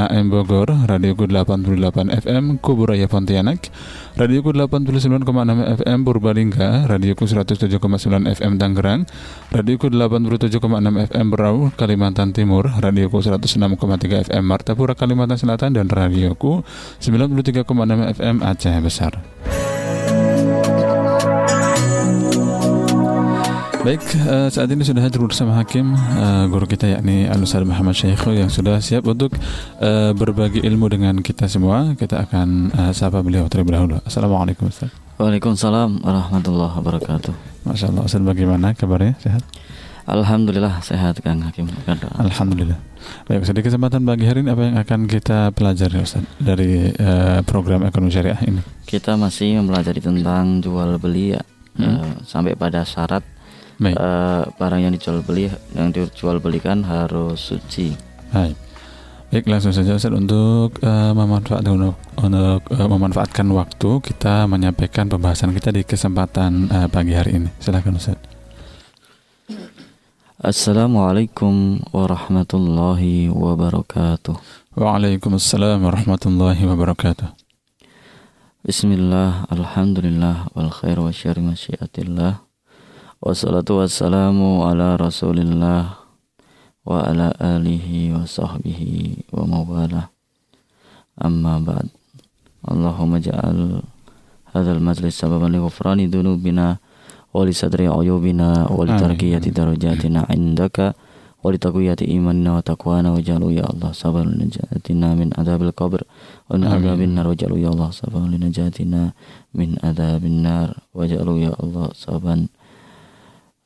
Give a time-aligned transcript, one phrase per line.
[0.00, 3.68] AM Bogor, Radioku 88 FM Kuburaya Pontianak,
[4.16, 7.78] Radioku 89,6 FM Purbalingga, Radioku 107,9
[8.36, 9.08] FM Tangerang,
[9.50, 16.62] Radioku 87,6 FM Berau, Kalimantan Timur, Radioku 106,3 FM Martapura, Kalimantan Selatan, dan Radioku
[17.00, 17.64] 93,6
[18.18, 19.18] FM Aceh Besar.
[23.82, 23.98] Baik,
[24.30, 28.30] uh, saat ini sudah hadir bersama Hakim uh, guru kita yakni Al Ustaz Muhammad Syekh
[28.30, 29.34] yang sudah siap untuk
[29.82, 31.90] uh, berbagi ilmu dengan kita semua.
[31.98, 33.98] Kita akan uh, sapa beliau terlebih dahulu.
[34.06, 34.86] Assalamualaikum Ustaz.
[35.18, 37.34] Waalaikumsalam warahmatullahi wabarakatuh.
[37.66, 39.18] Masya Allah, Ustaz bagaimana kabarnya?
[39.18, 39.42] Sehat?
[40.06, 41.66] Alhamdulillah sehat Kang Hakim.
[42.22, 42.78] Alhamdulillah.
[43.26, 47.42] Baik, Ustaz, di kesempatan pagi hari ini apa yang akan kita pelajari Ustaz dari uh,
[47.42, 48.62] program ekonomi syariah ini?
[48.86, 51.42] Kita masih mempelajari tentang jual beli ya,
[51.82, 51.82] hmm.
[51.82, 53.26] uh, sampai pada syarat
[53.82, 53.98] Baik.
[53.98, 57.98] Uh, barang yang dijual beli yang dijual belikan harus suci.
[58.30, 58.54] Baik.
[59.32, 65.50] Baik langsung saja Ustaz untuk uh, memanfaatkan untuk, untuk uh, memanfaatkan waktu kita menyampaikan pembahasan
[65.56, 67.48] kita di kesempatan uh, pagi hari ini.
[67.58, 68.20] Silakan Ustaz.
[70.36, 74.36] Assalamualaikum warahmatullahi wabarakatuh.
[74.76, 77.32] Waalaikumsalam warahmatullahi wabarakatuh.
[78.62, 82.51] Bismillah, alhamdulillah, wal khair wa syari masyiatillah.
[83.22, 85.94] Wassalatu wassalamu ala rasulillah
[86.82, 90.10] wa ala alihi wa sahbihi wa mawala
[91.14, 91.86] amma ba'd
[92.66, 93.86] Allahumma ja'al
[94.50, 96.82] hadzal majlis sababan li ghufrani dhunubina
[97.30, 100.90] wa li sadri uyubina wa li tarqiyati darajatina indaka
[101.46, 106.02] wa li taqwiyati imanina wa taqwana wa jalu ya Allah sababan najatina min adzabil qabr
[106.50, 109.14] wa min adzabin nar wa jalu ya Allah sababan najatina
[109.54, 112.50] min adzabin nar wa jalu ya Allah sababan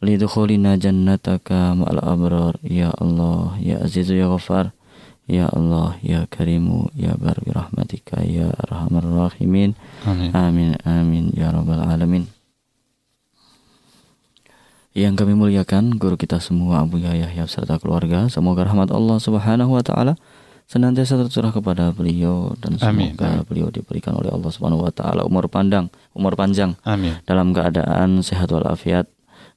[0.04, 2.54] lidukhulina jannataka ma'al abrar.
[2.64, 4.76] Ya Allah ya azizu ya ghafar.
[5.26, 9.74] Ya Allah ya karimu ya bar rahmatika ya arhamar rahimin.
[10.06, 10.30] Amin.
[10.30, 12.30] Amin amin ya rabbal alamin.
[14.97, 19.84] Yang kami muliakan guru kita semua Abu Yahya serta keluarga semoga rahmat Allah Subhanahu wa
[19.84, 20.16] taala
[20.66, 23.44] senantiasa tercurah kepada beliau dan semoga Amin.
[23.44, 27.12] beliau diberikan oleh Allah Subhanahu wa taala umur pandang, umur panjang Amin.
[27.28, 29.04] dalam keadaan sehat walafiat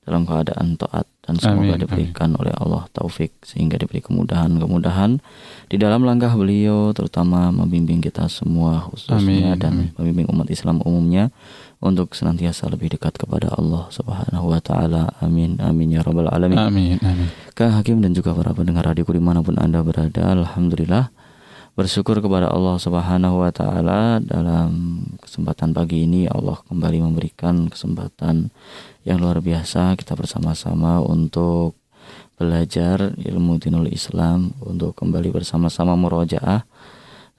[0.09, 2.39] dalam keadaan taat dan semoga amin, diberikan amin.
[2.41, 5.21] oleh Allah taufik sehingga diberi kemudahan-kemudahan
[5.69, 9.89] di dalam langkah beliau terutama membimbing kita semua khususnya amin, dan amin.
[9.93, 11.29] membimbing umat Islam umumnya
[11.77, 15.13] untuk senantiasa lebih dekat kepada Allah Subhanahu wa taala.
[15.21, 16.57] Amin amin ya rabbal alamin.
[16.57, 17.29] Amin amin.
[17.53, 21.13] Kang Hakim dan juga para pendengar radio di mana pun Anda berada, alhamdulillah
[21.79, 28.51] bersyukur kepada Allah Subhanahu wa taala dalam kesempatan pagi ini Allah kembali memberikan kesempatan
[29.07, 31.79] yang luar biasa kita bersama-sama untuk
[32.35, 36.67] belajar ilmu dinul Islam untuk kembali bersama-sama murojaah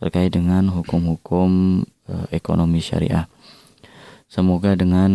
[0.01, 3.29] terkait dengan hukum-hukum e, ekonomi syariah.
[4.31, 5.11] Semoga dengan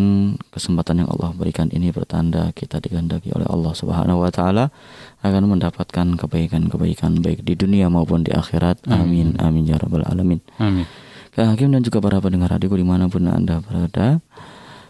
[0.51, 4.75] kesempatan yang Allah berikan ini bertanda kita dikehendaki oleh Allah Subhanahu wa taala
[5.23, 8.83] akan mendapatkan kebaikan-kebaikan baik di dunia maupun di akhirat.
[8.91, 9.39] Amin.
[9.39, 10.43] Amin ya rabbal alamin.
[10.59, 10.83] Amin.
[11.31, 14.19] Kang Hakim dan juga para pendengar radioku di mana pun Anda berada.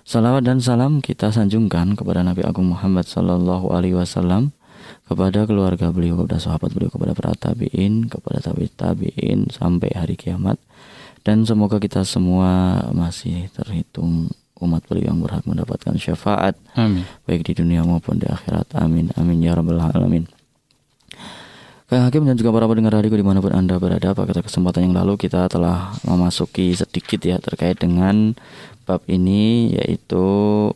[0.02, 4.58] Salawat dan salam kita sanjungkan kepada Nabi Agung Muhammad Sallallahu Alaihi Wasallam
[5.06, 10.58] kepada keluarga beliau, kepada sahabat beliau, kepada para tabiin, kepada tabi tabiin sampai hari kiamat
[11.26, 14.30] dan semoga kita semua masih terhitung
[14.62, 16.56] umat beliau yang berhak mendapatkan syafaat.
[16.78, 17.04] Amin.
[17.28, 18.78] baik di dunia maupun di akhirat.
[18.78, 20.30] Amin amin ya rabbal alamin.
[21.86, 24.98] Kang Hakim dan juga para pendengar radioku di mana pun Anda berada pada kesempatan yang
[24.98, 28.34] lalu kita telah memasuki sedikit ya terkait dengan
[28.90, 30.26] bab ini yaitu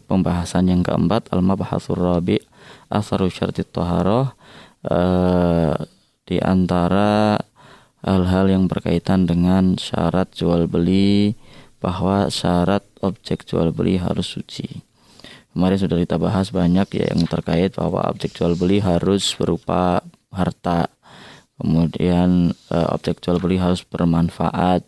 [0.05, 2.37] pembahasan yang keempat Al-Mabahathur Rabi
[2.93, 4.37] Asaru Syartit Toharoh
[4.85, 5.73] eh,
[6.29, 7.41] di antara
[8.03, 11.35] hal-hal yang berkaitan dengan syarat jual beli
[11.79, 14.83] bahwa syarat objek jual beli harus suci.
[15.55, 20.91] Kemarin sudah kita bahas banyak ya yang terkait bahwa objek jual beli harus berupa harta.
[21.59, 24.85] Kemudian uh, objek jual beli harus bermanfaat.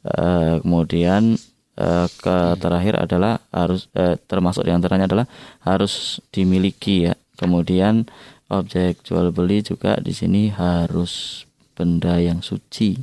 [0.00, 1.36] Uh, kemudian
[1.76, 3.92] uh, ke terakhir adalah harus
[4.24, 5.26] termasuk di antaranya adalah
[5.60, 7.14] harus dimiliki ya.
[7.36, 8.08] Kemudian
[8.48, 11.44] objek jual beli juga di sini harus
[11.80, 13.00] benda yang suci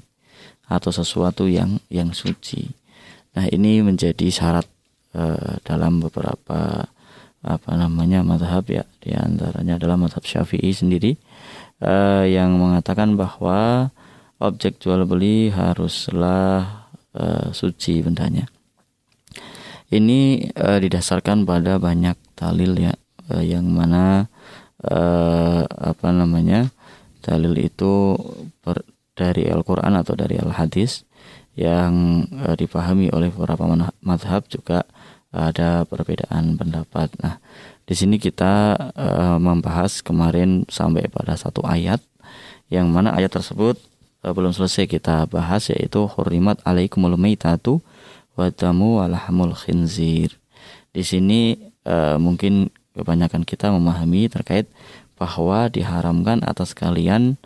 [0.69, 2.69] atau sesuatu yang yang suci.
[3.33, 4.69] Nah, ini menjadi syarat
[5.17, 6.85] uh, dalam beberapa
[7.41, 11.15] apa namanya madhab ya di antaranya adalah madhab syafi'i sendiri
[11.81, 13.89] uh, yang mengatakan bahwa
[14.37, 18.45] objek jual beli haruslah uh, suci bendanya.
[19.87, 22.91] Ini didasarkan pada banyak dalil ya
[23.39, 24.27] yang mana
[25.79, 26.67] apa namanya
[27.27, 28.15] dalil itu
[28.63, 28.87] per,
[29.19, 31.03] dari Al-Quran atau dari Al-Hadis
[31.59, 33.67] yang e, dipahami oleh beberapa
[33.99, 34.87] madhab juga
[35.35, 37.11] ada perbedaan pendapat.
[37.19, 37.43] Nah,
[37.83, 39.07] di sini kita e,
[39.41, 41.99] membahas kemarin sampai pada satu ayat
[42.71, 43.75] yang mana ayat tersebut
[44.23, 47.83] e, belum selesai kita bahas yaitu hurrimat alaikumul maitatu
[48.39, 50.37] wa damu walahmul khinzir.
[50.95, 54.65] Di sini e, mungkin kebanyakan kita memahami terkait
[55.17, 57.41] bahwa diharamkan atas kalian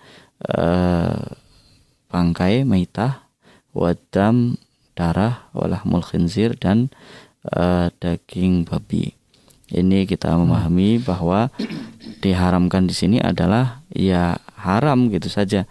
[0.51, 1.35] uh,
[2.12, 3.23] bangkai maitah
[3.71, 4.59] wadam
[4.94, 6.91] darah walahmul khinzir dan
[7.56, 9.15] uh, daging babi.
[9.71, 11.47] Ini kita memahami bahwa
[12.19, 15.63] diharamkan di sini adalah ya haram gitu saja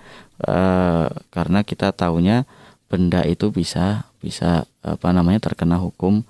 [0.48, 2.48] uh, karena kita tahunya
[2.90, 6.24] benda itu bisa bisa apa namanya terkena hukum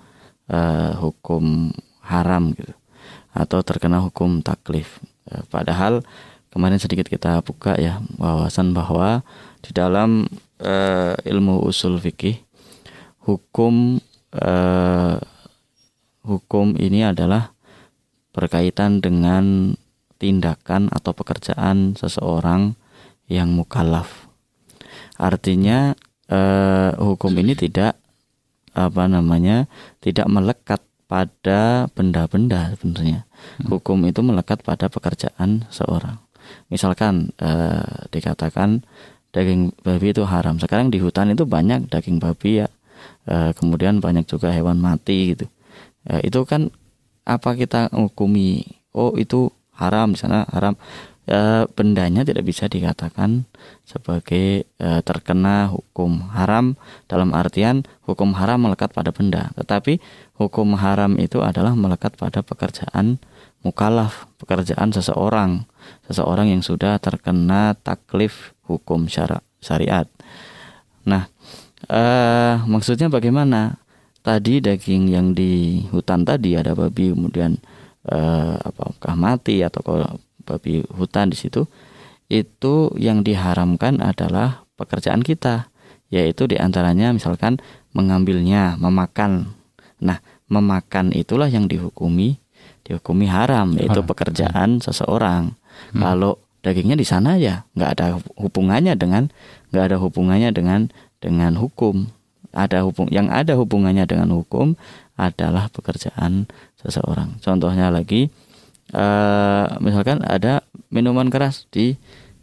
[0.51, 1.73] uh, hukum
[2.05, 2.75] haram gitu
[3.31, 4.99] atau terkena hukum taklif
[5.51, 6.03] padahal
[6.51, 9.23] kemarin sedikit kita buka ya wawasan bahwa
[9.63, 10.27] di dalam
[10.59, 12.43] uh, ilmu usul fikih
[13.23, 14.03] hukum
[14.35, 15.17] uh,
[16.27, 17.55] hukum ini adalah
[18.35, 19.75] berkaitan dengan
[20.21, 22.77] tindakan atau pekerjaan seseorang
[23.31, 24.29] yang mukallaf.
[25.17, 25.95] Artinya
[26.29, 27.97] uh, hukum ini tidak
[28.71, 29.67] apa namanya
[29.99, 33.27] tidak melekat pada benda-benda sebenarnya
[33.67, 36.19] hukum itu melekat pada pekerjaan seorang.
[36.73, 38.83] Misalkan eh, dikatakan
[39.31, 40.59] daging babi itu haram.
[40.59, 42.69] Sekarang di hutan itu banyak daging babi ya.
[43.31, 45.47] Eh, kemudian banyak juga hewan mati gitu.
[46.09, 46.73] Eh, itu kan
[47.29, 48.65] apa kita hukumi?
[48.91, 50.75] Oh itu haram di sana haram.
[51.31, 53.47] E, bendanya tidak bisa dikatakan
[53.87, 56.75] sebagai e, terkena hukum haram
[57.07, 60.03] dalam artian hukum haram melekat pada benda, tetapi
[60.43, 63.23] hukum haram itu adalah melekat pada pekerjaan
[63.61, 65.69] mukalaf pekerjaan seseorang
[66.09, 70.09] seseorang yang sudah terkena taklif hukum syara, syariat.
[71.05, 71.29] Nah
[71.89, 73.81] eh, maksudnya bagaimana?
[74.21, 77.57] Tadi daging yang di hutan tadi ada babi kemudian
[78.05, 79.81] eh, apakah mati atau
[80.45, 81.65] babi hutan di situ
[82.31, 85.73] itu yang diharamkan adalah pekerjaan kita
[86.13, 87.59] yaitu di antaranya misalkan
[87.97, 89.57] mengambilnya memakan.
[89.99, 92.39] Nah memakan itulah yang dihukumi
[92.91, 95.55] dihukumi haram yaitu pekerjaan seseorang.
[95.95, 96.03] Hmm.
[96.03, 99.31] Kalau dagingnya di sana ya nggak ada hubungannya dengan
[99.71, 100.91] nggak ada hubungannya dengan
[101.23, 102.11] dengan hukum.
[102.51, 104.75] Ada hubung yang ada hubungannya dengan hukum
[105.15, 106.51] adalah pekerjaan
[106.83, 107.39] seseorang.
[107.39, 108.27] Contohnya lagi
[108.91, 111.95] uh, misalkan ada minuman keras di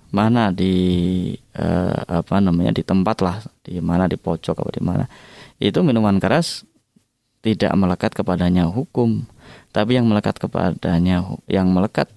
[0.08, 5.04] mana di uh, apa namanya di tempat lah di mana di pojok atau di mana
[5.60, 6.64] itu minuman keras
[7.44, 9.28] tidak melekat kepadanya hukum
[9.78, 12.10] tapi yang melekat kepadanya yang melekat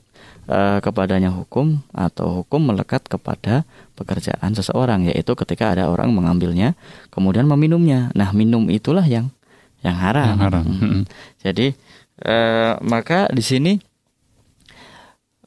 [0.49, 3.69] uh, kepadanya hukum atau hukum melekat kepada
[4.01, 6.73] pekerjaan seseorang yaitu ketika ada orang mengambilnya
[7.13, 9.29] kemudian meminumnya nah minum itulah yang
[9.81, 10.37] yang haram.
[10.37, 10.67] Yang haram.
[10.69, 11.03] Hmm.
[11.41, 11.73] Jadi
[12.21, 13.73] eh, maka di sini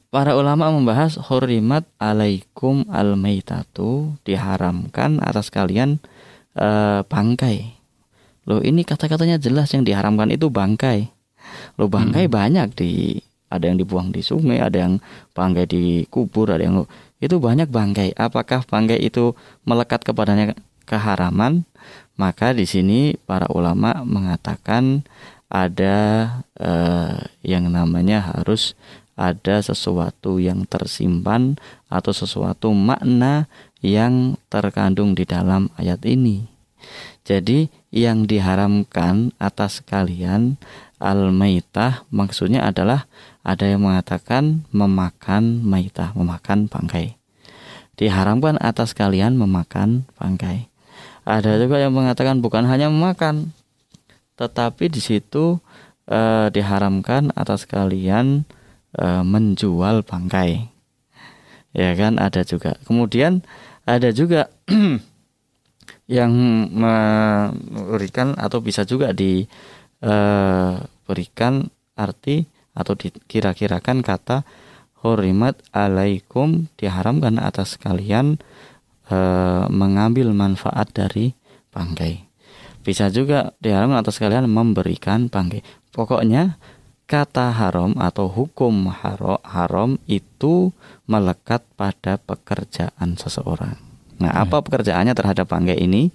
[0.09, 6.01] para ulama membahas hurimat alaikum al-maitatu diharamkan atas kalian
[6.57, 7.77] eh, bangkai.
[8.49, 11.12] Loh ini kata-katanya jelas yang diharamkan itu bangkai.
[11.79, 12.33] Loh bangkai hmm.
[12.33, 12.91] banyak di
[13.53, 14.97] ada yang dibuang di sungai, ada yang
[15.37, 16.89] bangkai di kubur, ada yang
[17.21, 18.17] itu banyak bangkai.
[18.17, 20.57] Apakah bangkai itu melekat kepadanya
[20.89, 21.63] keharaman?
[22.17, 25.05] Maka di sini para ulama mengatakan
[25.53, 28.73] ada eh, yang namanya harus
[29.13, 33.45] ada sesuatu yang tersimpan atau sesuatu makna
[33.85, 36.49] yang terkandung di dalam ayat ini.
[37.23, 40.59] Jadi yang diharamkan atas kalian
[41.03, 43.11] al-maitah maksudnya adalah
[43.43, 47.19] ada yang mengatakan memakan maitah, memakan bangkai.
[47.99, 50.71] Diharamkan atas kalian memakan bangkai.
[51.27, 53.51] Ada juga yang mengatakan bukan hanya memakan,
[54.39, 55.59] tetapi di situ
[56.07, 58.47] eh, diharamkan atas kalian
[58.95, 60.71] eh, menjual bangkai.
[61.75, 62.79] Ya kan ada juga.
[62.87, 63.43] Kemudian
[63.83, 64.47] ada juga
[66.07, 66.31] yang
[66.71, 70.92] memberikan atau bisa juga diberikan eh,
[71.93, 74.41] arti atau dikira-kirakan kata
[75.03, 78.39] hurimat alaikum diharamkan atas kalian
[79.11, 79.17] e,
[79.69, 81.35] mengambil manfaat dari
[81.69, 82.23] bangkai.
[82.83, 85.61] Bisa juga diharamkan atas kalian memberikan bangkai.
[85.93, 86.57] Pokoknya
[87.05, 90.73] kata haram atau hukum haram, haram itu
[91.05, 93.75] melekat pada pekerjaan seseorang.
[94.17, 94.65] Nah, apa hmm.
[94.65, 96.09] pekerjaannya terhadap bangkai ini?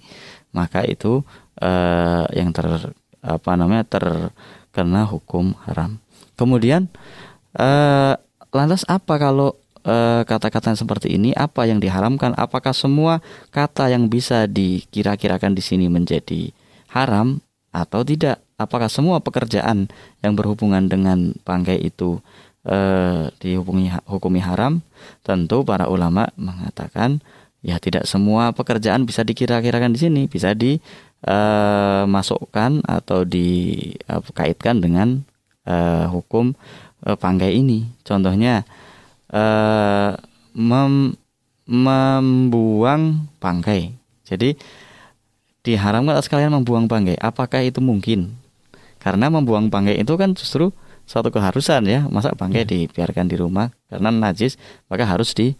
[0.49, 1.21] Maka itu
[1.61, 2.65] eh, yang ter
[3.21, 3.85] apa namanya
[4.69, 5.97] terkena hukum haram.
[6.37, 6.87] Kemudian
[7.57, 8.15] uh,
[8.53, 12.31] lantas apa kalau uh, kata-kata seperti ini apa yang diharamkan?
[12.37, 13.19] Apakah semua
[13.51, 16.53] kata yang bisa dikira-kirakan di sini menjadi
[16.93, 17.41] haram
[17.73, 18.39] atau tidak?
[18.59, 19.87] Apakah semua pekerjaan
[20.19, 22.19] yang berhubungan dengan bangkai itu
[22.67, 24.83] uh, dihukumi hukumi haram?
[25.23, 27.23] Tentu para ulama mengatakan
[27.59, 30.55] ya tidak semua pekerjaan bisa dikira-kirakan di sini, bisa
[31.19, 35.27] dimasukkan atau dikaitkan dengan
[35.67, 36.55] uh, hukum
[37.03, 37.91] uh, panggai ini.
[38.07, 38.63] Contohnya
[39.31, 40.15] uh,
[40.55, 41.15] mem
[41.69, 43.93] membuang bangkai.
[44.25, 44.57] Jadi
[45.61, 47.19] diharamkan atas kalian membuang bangkai.
[47.21, 48.33] Apakah itu mungkin?
[48.97, 50.73] Karena membuang bangkai itu kan justru
[51.05, 52.09] suatu keharusan ya.
[52.09, 52.69] Masa bangkai hmm.
[52.73, 54.57] dibiarkan di rumah karena najis,
[54.89, 55.53] maka harus di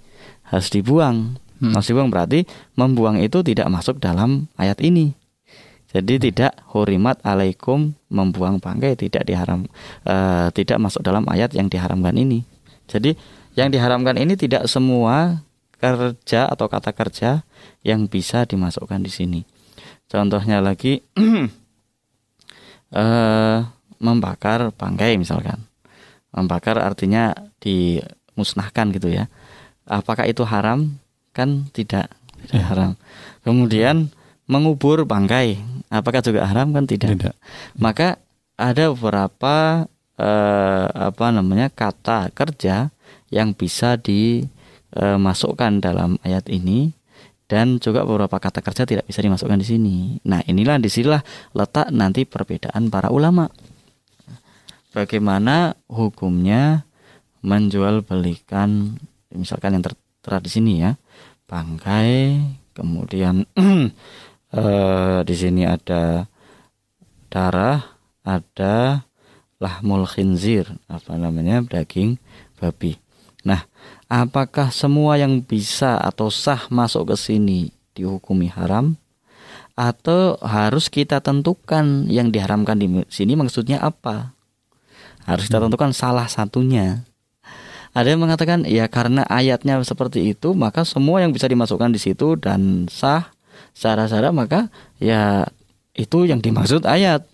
[0.49, 1.37] harus dibuang.
[1.61, 1.77] Hmm.
[1.77, 5.18] Harus dibuang berarti membuang itu tidak masuk dalam ayat ini.
[5.89, 9.65] Jadi tidak hurimat alaikum membuang bangkai tidak diharam
[10.05, 12.45] uh, tidak masuk dalam ayat yang diharamkan ini.
[12.85, 13.17] Jadi
[13.57, 15.41] yang diharamkan ini tidak semua
[15.81, 17.41] kerja atau kata kerja
[17.81, 19.41] yang bisa dimasukkan di sini.
[20.05, 21.01] Contohnya lagi
[22.93, 23.65] uh,
[24.05, 25.65] membakar bangkai misalkan.
[26.29, 29.25] Membakar artinya dimusnahkan gitu ya.
[29.89, 31.01] Apakah itu haram?
[31.33, 32.13] Kan tidak,
[32.45, 32.91] tidak haram.
[33.41, 34.13] Kemudian
[34.49, 37.35] mengubur bangkai apakah juga haram kan tidak, tidak.
[37.75, 38.21] maka
[38.55, 42.93] ada beberapa eh, apa namanya kata kerja
[43.33, 46.93] yang bisa dimasukkan eh, dalam ayat ini
[47.49, 49.97] dan juga beberapa kata kerja tidak bisa dimasukkan di sini.
[50.29, 51.25] Nah, inilah di sinilah
[51.57, 53.49] letak nanti perbedaan para ulama.
[54.93, 56.85] Bagaimana hukumnya
[57.41, 59.01] menjual belikan
[59.33, 60.93] misalkan yang tertera di sini ya,
[61.49, 62.37] bangkai,
[62.77, 63.49] kemudian
[64.53, 66.25] uh, di sini ada
[67.29, 69.05] darah, ada
[69.59, 72.17] lahmul khinzir, apa namanya daging
[72.57, 72.97] babi.
[73.43, 73.67] Nah,
[74.11, 77.59] apakah semua yang bisa atau sah masuk ke sini
[77.95, 78.95] dihukumi haram?
[79.79, 84.35] Atau harus kita tentukan yang diharamkan di sini maksudnya apa?
[85.23, 85.71] Harus kita hmm.
[85.71, 87.07] tentukan salah satunya.
[87.95, 92.37] Ada yang mengatakan ya karena ayatnya seperti itu maka semua yang bisa dimasukkan di situ
[92.37, 93.33] dan sah
[93.73, 95.47] secara-secara maka ya
[95.97, 97.27] itu yang dimaksud ayat.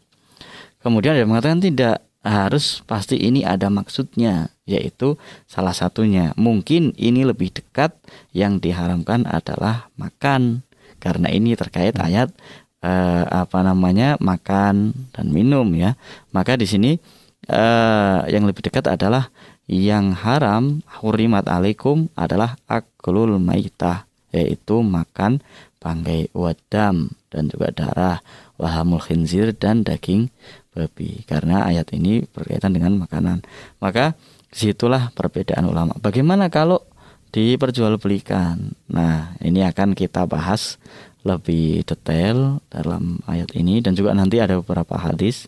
[0.81, 6.33] Kemudian ada mengatakan tidak harus pasti ini ada maksudnya yaitu salah satunya.
[6.37, 7.93] Mungkin ini lebih dekat
[8.33, 10.65] yang diharamkan adalah makan.
[10.97, 12.33] Karena ini terkait ayat
[12.81, 15.93] eh, apa namanya makan dan minum ya.
[16.33, 16.97] Maka di sini
[17.45, 19.29] eh, yang lebih dekat adalah
[19.65, 25.41] yang haram hurimat alaikum adalah aklul maitah yaitu makan
[25.85, 28.17] bangkai wadam dan juga darah
[28.57, 30.33] wahamul khinzir dan daging
[30.73, 31.21] babi.
[31.29, 33.45] Karena ayat ini berkaitan dengan makanan.
[33.77, 34.17] Maka
[34.49, 35.93] di situlah perbedaan ulama.
[36.01, 36.81] Bagaimana kalau
[37.29, 38.73] diperjualbelikan?
[38.89, 40.81] Nah ini akan kita bahas
[41.21, 43.85] lebih detail dalam ayat ini.
[43.85, 45.45] Dan juga nanti ada beberapa hadis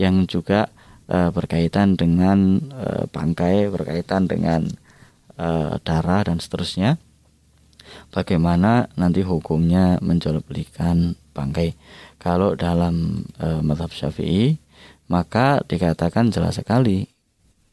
[0.00, 0.72] yang juga
[1.12, 4.70] uh, berkaitan dengan uh, bangkai, berkaitan dengan
[5.36, 6.96] uh, darah dan seterusnya.
[8.14, 11.74] Bagaimana nanti hukumnya menjual belikan bangkai?
[12.22, 14.62] Kalau dalam uh, madhab syafi'i
[15.10, 17.10] maka dikatakan jelas sekali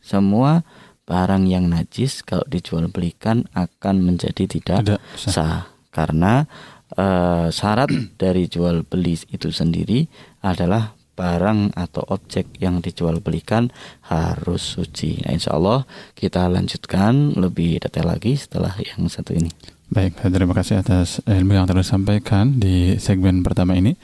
[0.02, 0.66] semua
[1.06, 5.32] barang yang najis kalau dijual belikan akan menjadi tidak, tidak sah.
[5.32, 5.60] sah
[5.94, 6.50] karena
[6.98, 10.08] uh, syarat dari jual beli itu sendiri
[10.42, 13.70] adalah barang atau objek yang dijual belikan
[14.10, 15.22] harus suci.
[15.22, 15.86] Nah, insya Allah
[16.18, 19.52] kita lanjutkan lebih detail lagi setelah yang satu ini.
[19.92, 24.00] Baik, terima kasih atas ilmu yang telah disampaikan di segmen pertama ini.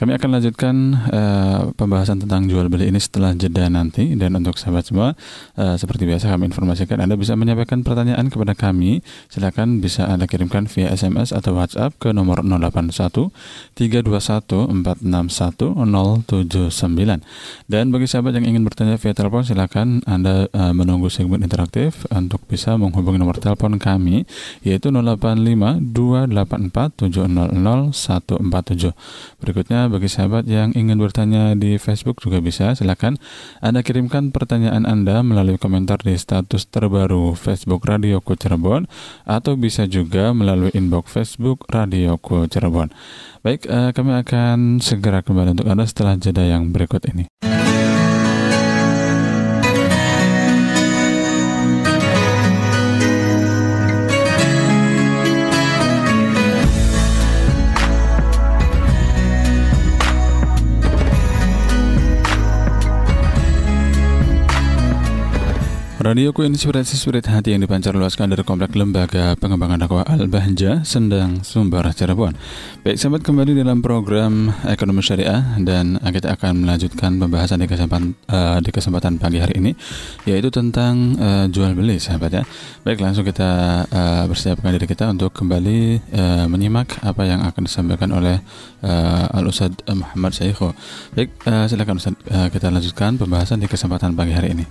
[0.00, 4.16] Kami akan lanjutkan uh, pembahasan tentang jual beli ini setelah jeda nanti.
[4.16, 5.12] Dan untuk sahabat semua,
[5.60, 9.04] uh, seperti biasa kami informasikan Anda bisa menyampaikan pertanyaan kepada kami.
[9.28, 13.28] Silakan bisa Anda kirimkan via SMS atau WhatsApp ke nomor 081
[13.76, 17.20] 321 461 079.
[17.68, 22.40] Dan bagi sahabat yang ingin bertanya via telepon, silakan Anda uh, menunggu segmen interaktif untuk
[22.48, 24.24] bisa menghubungi nomor telepon kami,
[24.64, 28.92] yaitu 08 085284700147.
[29.40, 33.18] Berikutnya bagi sahabat yang ingin bertanya di Facebook juga bisa silakan
[33.58, 38.86] Anda kirimkan pertanyaan Anda melalui komentar di status terbaru Facebook Radio Ku Cirebon
[39.26, 42.94] atau bisa juga melalui inbox Facebook Radio Ku Cirebon.
[43.42, 47.26] Baik, uh, kami akan segera kembali untuk Anda setelah jeda yang berikut ini.
[66.00, 71.84] Radioku Inspirasi Spirit Hati yang dipancar luaskan dari Komplek Lembaga Pengembangan Dakwah Al-Bahja, Sendang, Sumber,
[71.92, 72.32] Cirebon.
[72.80, 78.64] Baik, sahabat kembali dalam program Ekonomi Syariah dan kita akan melanjutkan pembahasan di kesempatan, uh,
[78.64, 79.76] di kesempatan pagi hari ini,
[80.24, 82.48] yaitu tentang uh, jual beli, sahabat ya.
[82.80, 88.08] Baik, langsung kita uh, bersiapkan diri kita untuk kembali uh, menyimak apa yang akan disampaikan
[88.16, 88.40] oleh
[88.80, 90.72] uh, Al Ustad Muhammad Syekho.
[91.12, 94.64] Baik, uh, silakan Ustaz, uh, kita lanjutkan pembahasan di kesempatan pagi hari ini.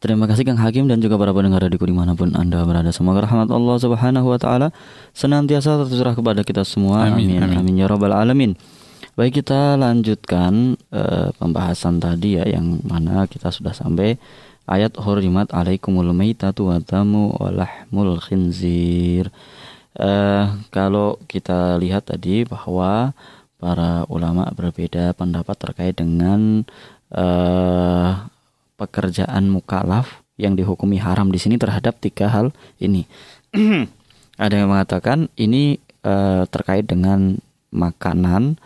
[0.00, 2.88] Terima kasih Kang Hakim dan juga para pendengar di di mana pun Anda berada.
[2.88, 4.72] Semoga rahmat Allah Subhanahu wa taala
[5.12, 7.12] senantiasa tercurah kepada kita semua.
[7.12, 7.36] Amin.
[7.36, 7.56] Amin, amin.
[7.60, 8.56] amin ya rabbal alamin.
[9.12, 14.16] Baik kita lanjutkan uh, pembahasan tadi ya yang mana kita sudah sampai
[14.64, 19.28] ayat hurrimat alaikumul maitatu wa damu walahmul khinzir.
[20.00, 23.12] Uh, kalau kita lihat tadi bahwa
[23.60, 26.64] para ulama berbeda pendapat terkait dengan
[27.12, 28.24] uh,
[28.80, 33.04] pekerjaan mukalaf yang dihukumi haram di sini terhadap tiga hal ini.
[34.40, 36.14] Ada yang mengatakan ini e,
[36.48, 37.36] terkait dengan
[37.68, 38.56] makanan,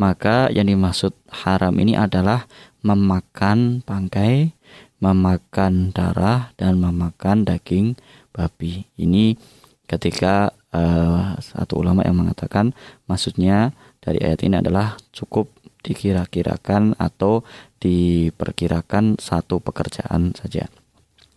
[0.00, 2.48] maka yang dimaksud haram ini adalah
[2.80, 4.56] memakan bangkai,
[5.04, 8.00] memakan darah dan memakan daging
[8.32, 8.88] babi.
[8.96, 9.36] Ini
[9.84, 10.82] ketika e,
[11.44, 12.72] satu ulama yang mengatakan
[13.04, 15.52] maksudnya dari ayat ini adalah cukup
[15.84, 17.46] dikira-kirakan atau
[17.78, 20.66] diperkirakan satu pekerjaan saja.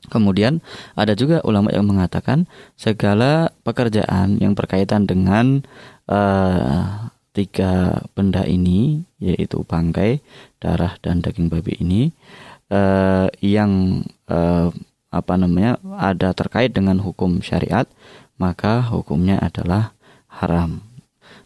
[0.09, 0.59] Kemudian
[0.97, 5.61] ada juga ulama yang mengatakan segala pekerjaan yang berkaitan dengan
[6.09, 10.19] uh, tiga benda ini yaitu bangkai,
[10.57, 12.01] darah dan daging babi ini
[12.73, 14.73] uh, yang uh,
[15.11, 17.85] apa namanya ada terkait dengan hukum syariat
[18.39, 19.93] maka hukumnya adalah
[20.31, 20.81] haram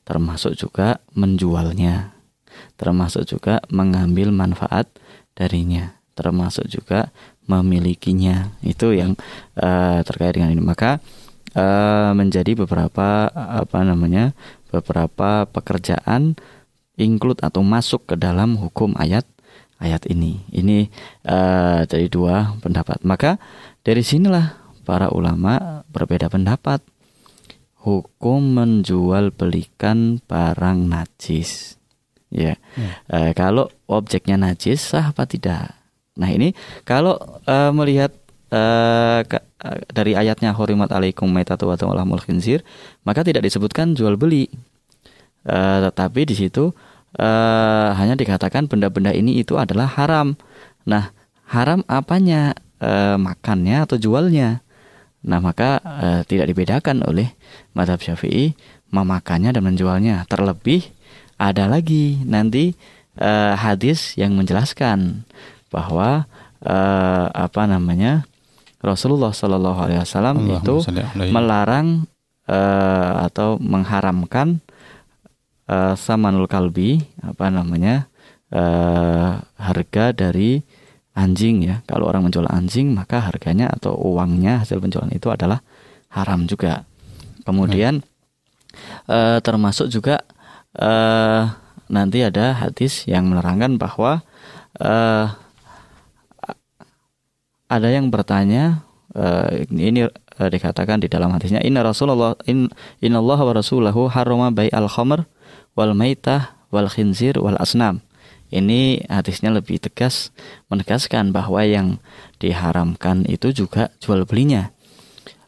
[0.05, 2.14] termasuk juga menjualnya
[2.75, 4.87] termasuk juga mengambil manfaat
[5.35, 7.11] darinya, termasuk juga
[7.47, 8.55] memilikinya.
[8.63, 9.15] Itu yang
[9.59, 10.63] uh, terkait dengan ini.
[10.63, 10.99] Maka
[11.55, 14.35] uh, menjadi beberapa apa namanya?
[14.75, 16.35] beberapa pekerjaan
[16.99, 19.23] include atau masuk ke dalam hukum ayat
[19.79, 20.43] ayat ini.
[20.51, 20.91] Ini
[21.27, 23.03] uh, jadi dua pendapat.
[23.07, 23.39] Maka
[23.87, 26.83] dari sinilah para ulama berbeda pendapat
[27.85, 31.77] hukum menjual belikan barang najis.
[32.33, 32.91] Ya, hmm.
[33.09, 35.71] uh, kalau objeknya najis sah apa tidak?
[36.17, 36.51] Nah ini
[36.83, 38.11] kalau uh, melihat
[38.49, 42.65] uh, ke, uh, dari ayatnya horimat alaikum maitatu wa lahmul khinzir,
[43.05, 44.49] maka tidak disebutkan jual beli.
[45.45, 46.73] Uh, tetapi di situ
[47.21, 50.33] uh, hanya dikatakan benda-benda ini itu adalah haram.
[50.87, 51.13] Nah,
[51.49, 52.57] haram apanya?
[52.75, 54.59] Uh, makannya atau jualnya?
[55.25, 57.33] Nah, maka uh, tidak dibedakan oleh
[57.71, 58.53] madhab syafi'i
[58.91, 60.27] memakannya dan menjualnya.
[60.27, 60.94] Terlebih
[61.35, 62.75] ada lagi nanti
[63.19, 65.27] uh, hadis yang menjelaskan
[65.71, 66.27] bahwa
[66.63, 68.23] uh, apa namanya
[68.79, 70.75] Rasulullah Shallallahu Alaihi Wasallam itu
[71.33, 72.05] melarang
[72.45, 74.61] uh, atau mengharamkan
[75.67, 78.05] uh, samanul kalbi apa namanya
[78.53, 80.61] uh, harga dari
[81.17, 81.81] anjing ya.
[81.89, 85.65] Kalau orang menjual anjing maka harganya atau uangnya hasil penjualan itu adalah
[86.13, 86.85] haram juga.
[87.41, 88.05] Kemudian
[89.09, 90.21] uh, termasuk juga
[90.79, 91.51] uh,
[91.91, 94.25] nanti ada hadis yang menerangkan bahwa
[94.79, 95.31] uh,
[97.65, 98.85] ada yang bertanya
[99.17, 102.69] uh, ini uh, dikatakan di dalam hadisnya inna Rasulullah in
[103.01, 105.25] Allah wa rasulahu harrama bai al khamr
[105.73, 108.03] wal maitah wal khinzir wal asnam.
[108.53, 110.29] Ini hadisnya lebih tegas
[110.69, 111.97] menegaskan bahwa yang
[112.37, 114.69] diharamkan itu juga jual belinya.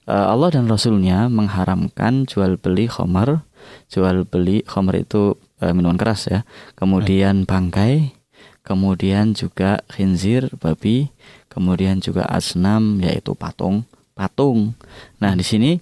[0.07, 3.43] Uh, Allah dan Rasulnya mengharamkan jual beli khamar,
[3.87, 6.43] jual beli khamar itu uh, minuman keras ya.
[6.75, 8.15] Kemudian bangkai,
[8.63, 11.11] kemudian juga khinzir babi,
[11.47, 14.73] kemudian juga asnam yaitu patung patung.
[15.21, 15.77] Nah di sini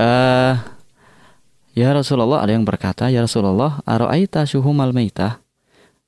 [0.00, 0.56] uh,
[1.76, 5.44] ya Rasulullah ada yang berkata ya Rasulullah aro'aita syuhumal maitah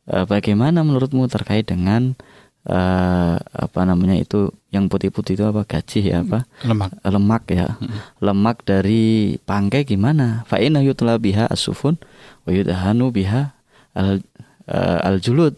[0.08, 2.16] uh, bagaimana menurutmu terkait dengan
[2.64, 5.64] uh, apa namanya itu yang putih-putih itu apa?
[5.64, 6.44] Gaji ya apa?
[6.60, 6.90] Lemak.
[7.00, 7.66] Lemak ya.
[7.80, 7.98] Hmm.
[8.20, 10.44] lemak dari bangkai gimana?
[10.44, 11.96] Fa inna yutla biha asufun
[12.44, 13.56] wa yudhanu biha
[13.96, 14.20] al
[14.68, 15.56] uh, al julud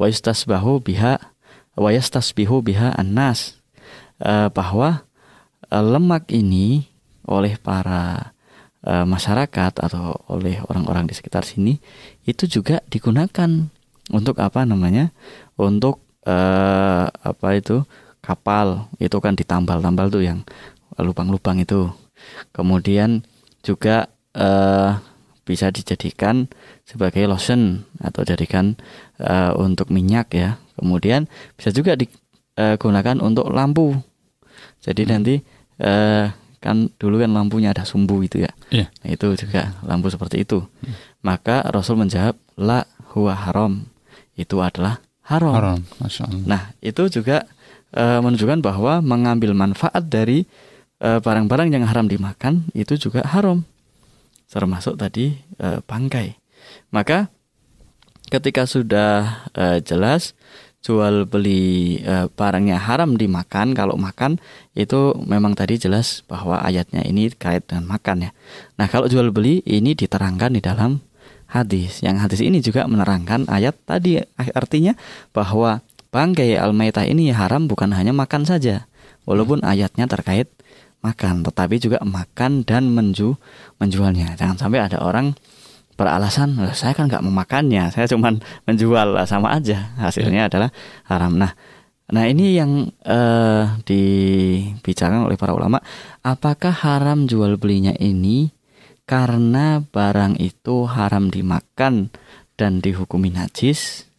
[0.00, 1.20] wa yustasbahu biha
[1.76, 3.60] wayastasbihu biha annas.
[4.24, 5.04] Uh, bahwa
[5.68, 6.88] uh, lemak ini
[7.28, 8.32] oleh para
[8.88, 11.76] uh, masyarakat atau oleh orang-orang di sekitar sini
[12.24, 13.68] itu juga digunakan
[14.08, 15.12] untuk apa namanya?
[15.60, 17.84] Untuk uh, apa itu
[18.24, 20.40] kapal itu kan ditambal-tambal tuh yang
[20.96, 21.92] lubang-lubang itu
[22.56, 23.20] kemudian
[23.60, 24.96] juga uh,
[25.44, 26.48] bisa dijadikan
[26.88, 28.80] sebagai lotion atau jadikan
[29.20, 33.94] uh, untuk minyak ya Kemudian bisa juga digunakan untuk lampu.
[34.82, 35.10] Jadi hmm.
[35.10, 35.34] nanti
[35.80, 38.50] uh, kan dulu kan lampunya ada sumbu itu ya.
[38.74, 38.88] Yeah.
[39.04, 40.60] Nah, itu juga lampu seperti itu.
[40.60, 40.94] Hmm.
[41.22, 42.84] Maka Rasul menjawab la
[43.14, 43.86] huwa haram.
[44.34, 44.98] Itu adalah
[45.30, 45.54] haram.
[45.54, 45.80] Haram,
[46.44, 47.46] Nah, itu juga
[47.94, 50.46] uh, menunjukkan bahwa mengambil manfaat dari
[51.04, 53.60] barang barang-barang yang haram dimakan itu juga haram.
[54.48, 56.38] Termasuk tadi uh, bangkai.
[56.94, 57.28] Maka
[58.32, 60.32] ketika sudah uh, jelas
[60.84, 64.36] jual beli uh, barangnya haram dimakan kalau makan
[64.76, 68.30] itu memang tadi jelas bahwa ayatnya ini kait dengan makan ya.
[68.76, 71.00] Nah, kalau jual beli ini diterangkan di dalam
[71.48, 72.04] hadis.
[72.04, 74.92] Yang hadis ini juga menerangkan ayat tadi artinya
[75.32, 75.80] bahwa
[76.14, 78.86] bangkai al-maitah ini haram bukan hanya makan saja.
[79.26, 80.46] Walaupun ayatnya terkait
[81.02, 83.34] makan, tetapi juga makan dan menju
[83.82, 84.38] menjualnya.
[84.38, 85.34] Jangan sampai ada orang
[85.94, 88.34] beralasan saya kan nggak memakannya saya cuma
[88.66, 90.48] menjual sama aja hasilnya ya.
[90.50, 90.70] adalah
[91.06, 91.54] haram nah
[92.10, 95.80] nah ini yang uh, dibicarakan oleh para ulama
[96.20, 98.52] apakah haram jual belinya ini
[99.08, 102.12] karena barang itu haram dimakan
[102.58, 104.10] dan dihukumi najis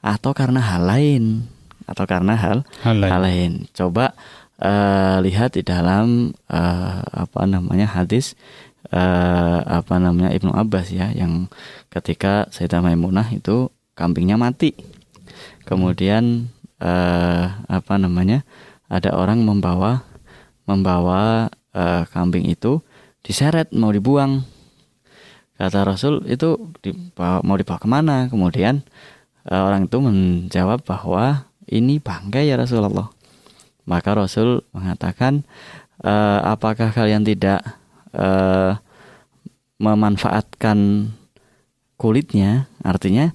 [0.00, 1.44] atau karena hal lain
[1.84, 3.52] atau karena hal hal lain, hal lain.
[3.72, 4.16] coba
[4.60, 8.36] uh, lihat di dalam uh, apa namanya hadis
[8.92, 11.48] uh, apa namanya Ibnu Abbas ya yang
[11.92, 14.72] ketika Sayyidah Maimunah itu kambingnya mati.
[15.68, 18.42] Kemudian uh, apa namanya?
[18.90, 20.02] ada orang membawa
[20.66, 22.82] membawa uh, kambing itu
[23.22, 24.42] diseret mau dibuang.
[25.54, 28.26] Kata Rasul itu dibawa, mau dibawa ke mana?
[28.26, 28.82] Kemudian
[29.48, 33.08] orang itu menjawab bahwa ini bangkai ya Rasulullah.
[33.88, 35.46] Maka Rasul mengatakan,
[36.02, 36.12] e,
[36.44, 37.64] apakah kalian tidak
[38.14, 38.76] uh,
[39.80, 41.10] memanfaatkan
[41.96, 43.32] kulitnya, artinya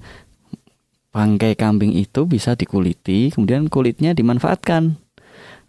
[1.10, 4.96] bangkai kambing itu bisa dikuliti, kemudian kulitnya dimanfaatkan.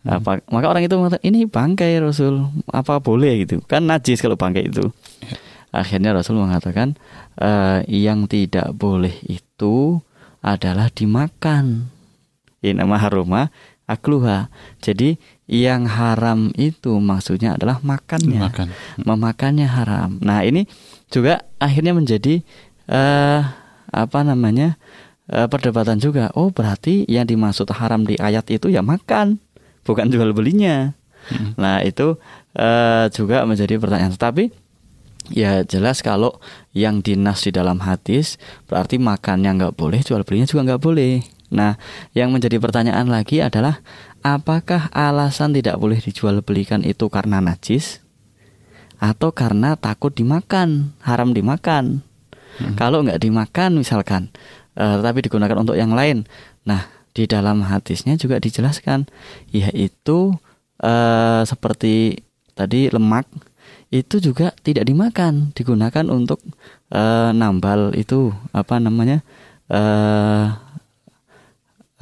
[0.05, 0.11] Hmm.
[0.21, 3.63] Apa, maka orang itu mengatakan ini bangkai Rasul, apa boleh gitu?
[3.65, 4.87] Kan najis kalau bangkai itu.
[5.23, 5.35] Ya.
[5.83, 6.95] Akhirnya Rasul mengatakan
[7.35, 9.99] e, yang tidak boleh itu
[10.41, 11.89] adalah dimakan.
[12.61, 13.53] Ini nama haruma
[13.87, 14.51] akluha.
[14.83, 15.15] Jadi
[15.47, 18.67] yang haram itu maksudnya adalah makannya, Makan.
[19.07, 20.19] memakannya haram.
[20.19, 20.67] Nah ini
[21.07, 22.43] juga akhirnya menjadi
[22.91, 23.47] uh,
[23.87, 24.75] apa namanya
[25.31, 26.29] uh, perdebatan juga.
[26.35, 29.39] Oh berarti yang dimaksud haram di ayat itu ya makan,
[29.87, 30.91] bukan jual belinya.
[31.31, 31.55] Hmm.
[31.55, 32.19] Nah itu
[32.59, 34.19] uh, juga menjadi pertanyaan.
[34.19, 34.51] Tapi
[35.31, 36.39] ya jelas kalau
[36.71, 41.23] yang dinas di dalam hadis berarti makannya nggak boleh, jual belinya juga nggak boleh.
[41.47, 41.79] Nah,
[42.11, 43.79] yang menjadi pertanyaan lagi adalah
[44.19, 48.03] apakah alasan tidak boleh dijual belikan itu karena najis
[48.97, 52.01] atau karena takut dimakan, haram dimakan.
[52.57, 52.73] Hmm.
[52.75, 54.33] Kalau nggak dimakan misalkan,
[54.75, 56.25] uh, tetapi digunakan untuk yang lain.
[56.65, 59.07] Nah, di dalam hadisnya juga dijelaskan,
[59.53, 60.35] yaitu
[60.81, 62.25] uh, seperti
[62.57, 63.29] tadi lemak
[63.87, 66.43] itu juga tidak dimakan, digunakan untuk
[66.91, 69.23] uh, nambal itu apa namanya?
[69.71, 70.51] Uh,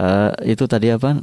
[0.01, 1.13] uh, itu tadi apa?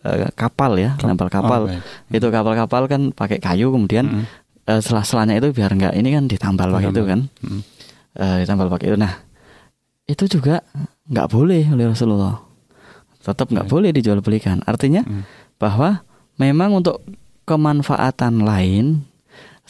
[0.00, 1.60] Uh, kapal ya, Kap nambal kapal.
[1.68, 1.80] Oh,
[2.12, 4.26] itu kapal-kapal kan pakai kayu kemudian mm -hmm.
[4.68, 7.20] uh, selah-selahnya itu biar enggak ini kan ditambal pakai itu kan.
[7.40, 7.60] Mm -hmm.
[8.20, 8.96] uh, ditambal pakai itu.
[9.00, 9.12] Nah,
[10.04, 10.60] itu juga
[11.08, 12.44] nggak boleh oleh Rasulullah.
[13.20, 14.60] Tetap nggak boleh dijual belikan.
[14.68, 15.56] Artinya mm.
[15.60, 16.04] bahwa
[16.40, 17.04] memang untuk
[17.44, 19.09] kemanfaatan lain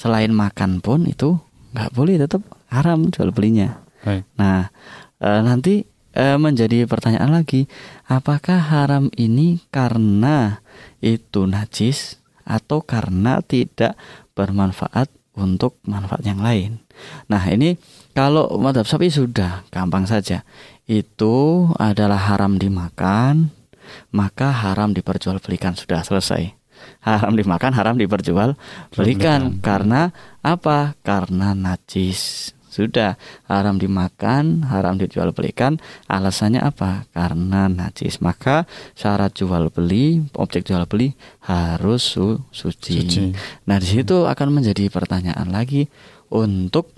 [0.00, 1.36] selain makan pun itu
[1.76, 2.40] nggak boleh tetap
[2.72, 3.84] haram jual belinya.
[4.00, 4.24] Baik.
[4.40, 4.72] Nah
[5.20, 5.84] e, nanti
[6.16, 7.68] e, menjadi pertanyaan lagi,
[8.08, 10.64] apakah haram ini karena
[11.04, 12.16] itu najis
[12.48, 13.92] atau karena tidak
[14.32, 16.80] bermanfaat untuk manfaat yang lain?
[17.28, 17.76] Nah ini
[18.16, 20.48] kalau madhab sapi sudah gampang saja,
[20.88, 23.52] itu adalah haram dimakan,
[24.16, 26.59] maka haram diperjualbelikan sudah selesai
[27.02, 28.56] haram dimakan, haram diperjual
[28.94, 29.58] belikan.
[29.60, 30.12] Karena
[30.44, 30.94] apa?
[31.00, 32.52] Karena najis.
[32.70, 33.18] Sudah
[33.50, 35.82] haram dimakan, haram dijual belikan.
[36.06, 37.10] Alasannya apa?
[37.10, 38.22] Karena najis.
[38.22, 38.62] Maka
[38.94, 41.18] syarat jual beli, objek jual beli
[41.50, 42.94] harus su suci.
[43.02, 43.20] suci.
[43.66, 45.90] Nah, di situ akan menjadi pertanyaan lagi
[46.30, 46.94] untuk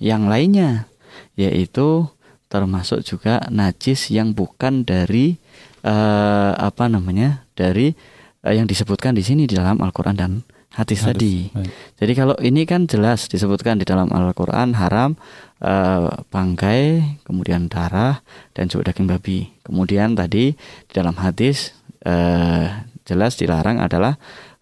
[0.00, 0.88] yang lainnya,
[1.36, 2.08] yaitu
[2.48, 5.36] termasuk juga najis yang bukan dari
[5.84, 7.44] uh, apa namanya?
[7.60, 7.92] dari
[8.44, 11.50] uh, yang disebutkan di sini di dalam Al-Qur'an dan hadis, tadi.
[11.98, 15.18] Jadi kalau ini kan jelas disebutkan di dalam Al-Qur'an haram
[15.58, 18.22] uh, bangkai, kemudian darah
[18.54, 19.50] dan juga daging babi.
[19.66, 20.54] Kemudian tadi
[20.86, 21.74] di dalam hadis
[22.06, 24.14] uh, jelas dilarang adalah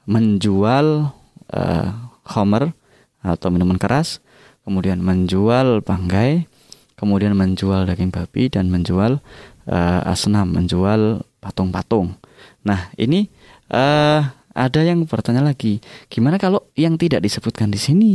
[0.09, 1.13] menjual
[1.53, 1.89] uh,
[2.33, 2.73] homer
[3.21, 4.25] atau minuman keras,
[4.65, 6.49] kemudian menjual bangkai,
[6.97, 9.21] kemudian menjual daging babi dan menjual
[9.69, 12.17] uh, asnam, menjual patung-patung.
[12.65, 13.29] Nah, ini
[13.73, 14.21] uh,
[14.59, 15.79] ada yang bertanya lagi,
[16.11, 18.13] gimana kalau yang tidak disebutkan di sini,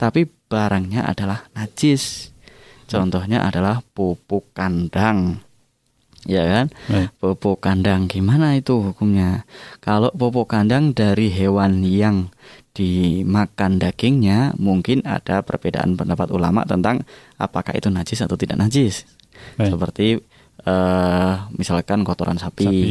[0.00, 2.32] tapi barangnya adalah najis?
[2.84, 5.40] Contohnya adalah pupuk kandang.
[6.24, 6.66] Ya kan?
[6.88, 7.08] Baik.
[7.20, 9.44] Pupuk kandang gimana itu hukumnya?
[9.84, 12.32] Kalau pupuk kandang dari hewan yang
[12.72, 17.04] dimakan dagingnya, mungkin ada perbedaan pendapat ulama tentang
[17.36, 19.04] apakah itu najis atau tidak najis.
[19.60, 19.76] Baik.
[19.76, 20.06] Seperti
[20.62, 22.82] uh, misalkan kotoran sapi, sapi.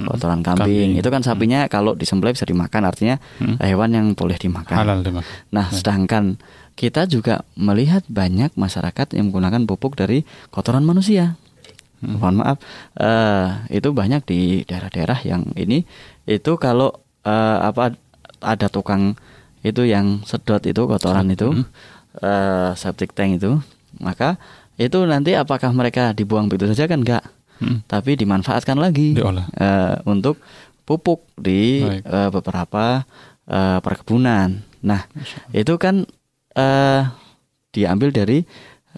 [0.00, 0.08] Hmm.
[0.08, 0.64] kotoran kambing.
[0.64, 1.70] kambing, itu kan sapinya hmm.
[1.70, 3.60] kalau disembelih bisa dimakan, artinya hmm.
[3.60, 4.76] hewan yang boleh dimakan.
[4.76, 5.28] Halal dimakan.
[5.52, 5.76] Nah, hmm.
[5.76, 6.24] sedangkan
[6.74, 11.36] kita juga melihat banyak masyarakat yang menggunakan pupuk dari kotoran manusia.
[12.00, 12.16] Hmm.
[12.16, 12.56] Mohon maaf,
[12.96, 15.84] uh, itu banyak di daerah-daerah yang ini
[16.24, 16.96] itu kalau
[17.28, 17.92] uh, apa
[18.40, 19.20] ada tukang
[19.60, 21.36] itu yang sedot itu kotoran hmm.
[21.36, 21.48] itu
[22.24, 23.60] uh, septic tank itu,
[24.00, 24.40] maka
[24.80, 27.24] itu nanti apakah mereka dibuang begitu saja kan enggak
[27.60, 27.84] hmm.
[27.84, 30.40] tapi dimanfaatkan lagi uh, untuk
[30.88, 33.04] pupuk di uh, beberapa
[33.44, 35.04] uh, perkebunan nah
[35.52, 36.08] itu kan
[36.56, 37.02] uh,
[37.76, 38.40] diambil dari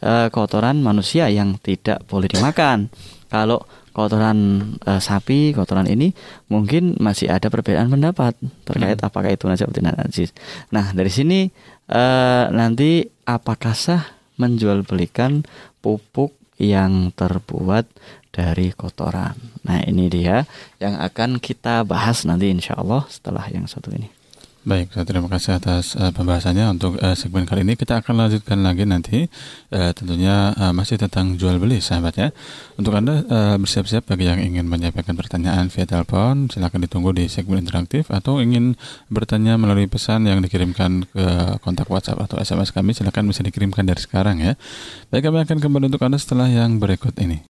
[0.07, 2.87] uh, kotoran manusia yang tidak boleh dimakan
[3.35, 6.17] kalau kotoran uh, sapi, kotoran ini
[6.49, 8.33] mungkin masih ada perbedaan pendapat
[8.65, 9.09] terkait hmm.
[9.09, 10.31] apakah itu najis atau tidak najis.
[10.73, 11.53] Nah, dari sini
[11.93, 15.43] uh, nanti apakah sah menjual belikan
[15.81, 17.91] pupuk yang terbuat
[18.33, 19.37] dari kotoran.
[19.67, 20.49] Nah ini dia
[20.81, 24.22] yang akan kita bahas nanti insya Allah setelah yang satu ini.
[24.63, 27.75] Baik, terima kasih atas uh, pembahasannya untuk uh, segmen kali ini.
[27.75, 29.27] Kita akan lanjutkan lagi nanti,
[29.75, 32.29] uh, tentunya uh, masih tentang jual beli, sahabat ya.
[32.79, 37.59] Untuk anda uh, bersiap-siap bagi yang ingin menyampaikan pertanyaan via telepon, silakan ditunggu di segmen
[37.59, 38.79] interaktif atau ingin
[39.11, 41.25] bertanya melalui pesan yang dikirimkan ke
[41.59, 44.55] kontak WhatsApp atau SMS kami, silakan bisa dikirimkan dari sekarang ya.
[45.11, 47.52] Baik, kami akan kembali untuk anda setelah yang berikut ini.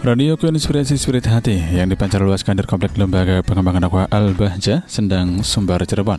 [0.00, 5.44] Radio Ku Inspirasi Spirit Hati yang dipancar luaskan dari Komplek Lembaga Pengembangan Dakwah Al-Bahja, Sendang,
[5.44, 6.16] Sumbar, Cirebon.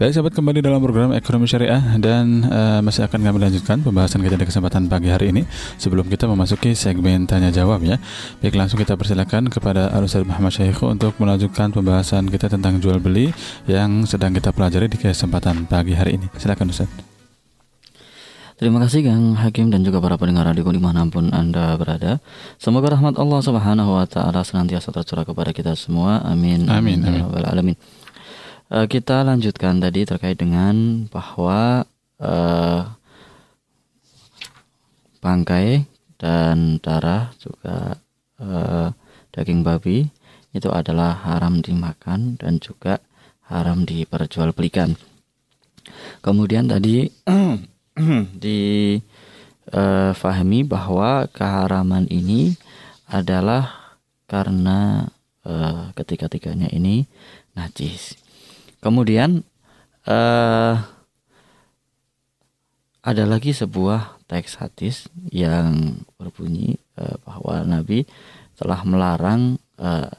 [0.00, 4.40] Baik sahabat kembali dalam program Ekonomi Syariah dan uh, masih akan kami lanjutkan pembahasan kita
[4.40, 5.44] di kesempatan pagi hari ini
[5.76, 8.00] sebelum kita memasuki segmen tanya jawab ya.
[8.40, 13.28] Baik langsung kita persilakan kepada Al-Ustaz Muhammad Syekhu untuk melanjutkan pembahasan kita tentang jual beli
[13.68, 16.32] yang sedang kita pelajari di kesempatan pagi hari ini.
[16.40, 17.17] Silakan Ustaz.
[18.58, 22.18] Terima kasih Kang Hakim dan juga para pendengar radio di mana pun Anda berada.
[22.58, 26.18] Semoga rahmat Allah Subhanahu wa taala senantiasa tercurah kepada kita semua.
[26.26, 26.66] Amin.
[26.66, 27.06] Amin.
[27.06, 27.22] amin.
[27.22, 27.46] amin.
[27.46, 27.76] alamin.
[28.66, 31.86] Uh, kita lanjutkan tadi terkait dengan bahwa
[32.18, 32.82] uh,
[35.22, 35.86] bangkai
[36.18, 37.94] dan darah juga
[38.42, 38.90] uh,
[39.38, 40.10] daging babi
[40.50, 42.98] itu adalah haram dimakan dan juga
[43.46, 44.98] haram diperjualbelikan.
[46.26, 47.06] Kemudian tadi
[49.72, 52.56] difahami uh, bahwa keharaman ini
[53.08, 53.96] adalah
[54.28, 55.08] karena
[55.44, 57.08] uh, ketiga-tiganya ini
[57.56, 58.14] najis.
[58.78, 59.42] Kemudian
[60.06, 60.74] uh,
[63.02, 68.04] ada lagi sebuah teks hadis yang berbunyi uh, bahwa Nabi
[68.60, 70.12] telah melarang uh,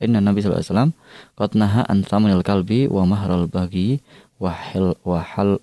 [0.00, 0.96] Inna Nabi wasallam
[1.36, 2.02] qad naha an
[2.40, 4.00] kalbi wa mahral bagi
[4.40, 5.60] wahil wahal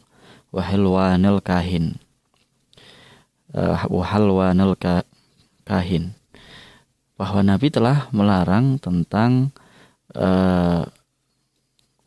[0.51, 1.99] wahilwanil kahin.
[3.51, 5.07] Uh, wahalwanil ka,
[5.63, 6.13] kahin.
[7.15, 9.55] Bahwa Nabi telah melarang tentang
[10.13, 10.85] uh,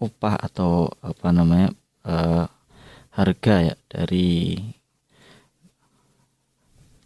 [0.01, 1.75] upah atau apa namanya
[2.09, 2.49] uh,
[3.13, 4.57] harga ya dari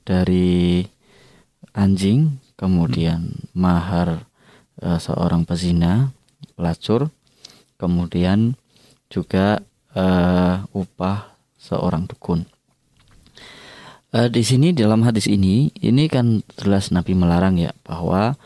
[0.04, 0.84] dari
[1.74, 4.28] anjing kemudian mahar
[4.84, 6.14] uh, seorang pezina
[6.54, 7.10] pelacur
[7.80, 8.54] kemudian
[9.10, 9.64] juga
[9.94, 12.44] uh, upah seorang dukun
[14.14, 18.36] uh, di sini dalam hadis ini ini kan jelas Nabi melarang ya bahwa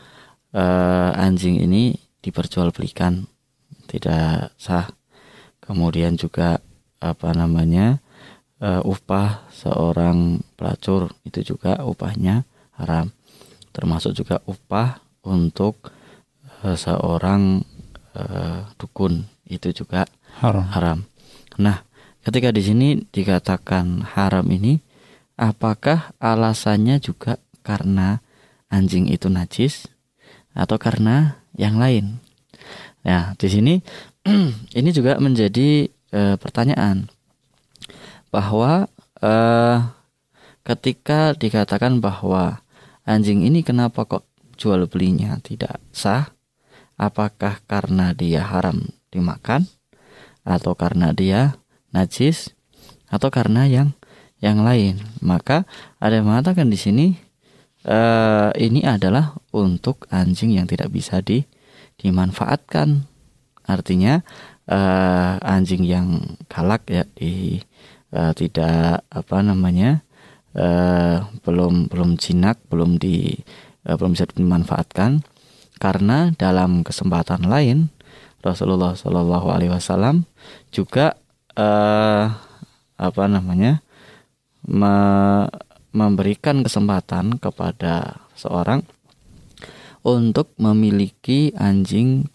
[0.53, 3.27] uh, anjing ini diperjualbelikan
[3.89, 4.89] tidak sah
[5.61, 6.61] kemudian juga
[6.99, 8.01] apa namanya
[8.61, 12.43] uh, upah seorang pelacur itu juga upahnya
[12.77, 13.11] haram
[13.73, 15.93] termasuk juga upah untuk
[16.65, 17.63] uh, seorang
[18.15, 20.05] uh, dukun itu juga
[20.41, 20.65] haram.
[20.73, 20.99] haram.
[21.59, 21.83] Nah,
[22.23, 24.79] ketika di sini dikatakan haram ini,
[25.35, 27.35] apakah alasannya juga
[27.67, 28.23] karena
[28.71, 29.91] anjing itu najis
[30.55, 32.23] atau karena yang lain?
[33.03, 33.73] Ya, di sini
[34.79, 37.11] ini juga menjadi e, pertanyaan
[38.31, 38.87] bahwa
[39.19, 39.33] e,
[40.63, 42.63] ketika dikatakan bahwa
[43.03, 44.23] anjing ini kenapa kok
[44.55, 46.31] jual belinya tidak sah?
[46.99, 49.67] Apakah karena dia haram dimakan
[50.49, 51.61] atau karena dia
[51.93, 52.57] najis
[53.13, 53.93] atau karena yang
[54.41, 54.97] yang lain?
[55.21, 55.69] Maka
[56.01, 57.07] ada yang mengatakan di sini
[57.85, 57.99] e,
[58.57, 61.45] ini adalah untuk anjing yang tidak bisa di
[61.99, 63.05] dimanfaatkan.
[63.69, 64.25] Artinya
[64.69, 67.57] uh, anjing yang galak ya di
[68.13, 70.05] uh, tidak apa namanya
[70.53, 73.33] uh, belum belum jinak, belum di
[73.89, 75.25] uh, belum bisa dimanfaatkan
[75.81, 77.89] karena dalam kesempatan lain
[78.39, 80.23] Rasulullah Shallallahu Alaihi Wasallam
[80.71, 81.15] juga
[81.59, 82.31] uh,
[82.99, 83.83] apa namanya
[84.67, 84.95] me
[85.89, 88.85] memberikan kesempatan kepada seorang
[90.05, 92.29] untuk memiliki anjing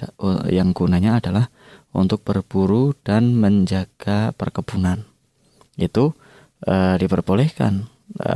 [0.50, 1.46] yang gunanya adalah
[1.94, 5.06] untuk berburu dan menjaga perkebunan.
[5.78, 6.12] Itu
[6.60, 7.86] e, diperbolehkan.
[8.18, 8.34] E,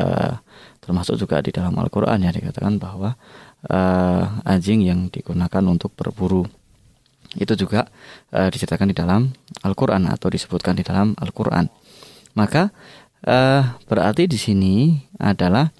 [0.80, 3.18] termasuk juga di dalam Al-Qur'an ya dikatakan bahwa
[3.66, 3.78] e,
[4.46, 6.46] anjing yang digunakan untuk berburu
[7.38, 7.86] itu juga
[8.34, 9.30] e, diceritakan di dalam
[9.62, 11.70] Al-Qur'an atau disebutkan di dalam Al-Qur'an.
[12.34, 12.74] Maka
[13.22, 15.70] e, berarti di sini adalah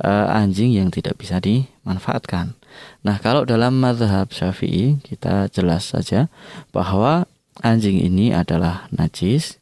[0.00, 2.56] e, anjing yang tidak bisa dimanfaatkan.
[3.04, 6.28] Nah, kalau dalam mazhab Syafi'i kita jelas saja
[6.72, 7.28] bahwa
[7.64, 9.60] anjing ini adalah najis,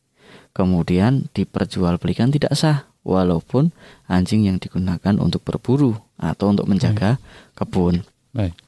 [0.54, 3.70] kemudian diperjualbelikan tidak sah walaupun
[4.08, 7.54] anjing yang digunakan untuk berburu atau untuk menjaga Baik.
[7.58, 7.94] kebun.
[8.32, 8.63] Baik.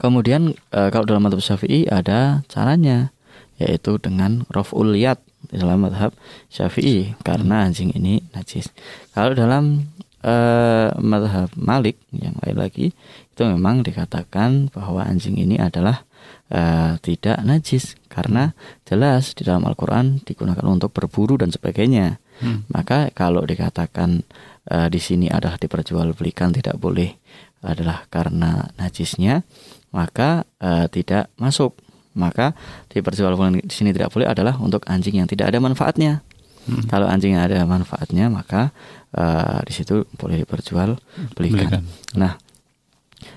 [0.00, 3.12] Kemudian e, kalau dalam mazhab Syafi'i ada caranya
[3.60, 5.20] yaitu dengan raf'ul yad
[5.52, 6.16] dalam mazhab
[6.48, 8.72] Syafi'i karena anjing ini najis.
[9.12, 9.92] Kalau dalam
[10.24, 12.86] uh, madhab Malik yang lain lagi
[13.30, 16.04] itu memang dikatakan bahwa anjing ini adalah
[16.52, 18.52] uh, tidak najis karena
[18.84, 22.20] jelas di dalam Al-Quran digunakan untuk berburu dan sebagainya.
[22.40, 22.64] Hmm.
[22.72, 24.24] Maka kalau dikatakan
[24.72, 27.16] uh, di sini adalah diperjualbelikan tidak boleh
[27.60, 29.44] adalah karena najisnya,
[29.92, 31.76] maka uh, tidak masuk.
[32.10, 32.58] Maka
[32.90, 36.26] diperjualbelikan di sini tidak boleh adalah untuk anjing yang tidak ada manfaatnya.
[36.66, 36.84] Hmm.
[36.90, 38.74] Kalau anjing yang ada manfaatnya maka
[39.14, 40.98] uh, di situ boleh diperjual
[41.38, 41.86] belikan.
[42.18, 42.36] Nah,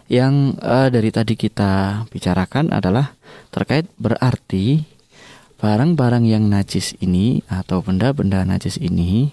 [0.09, 3.15] yang uh, dari tadi kita bicarakan adalah
[3.53, 4.83] terkait berarti
[5.63, 9.31] barang-barang yang najis ini atau benda-benda najis ini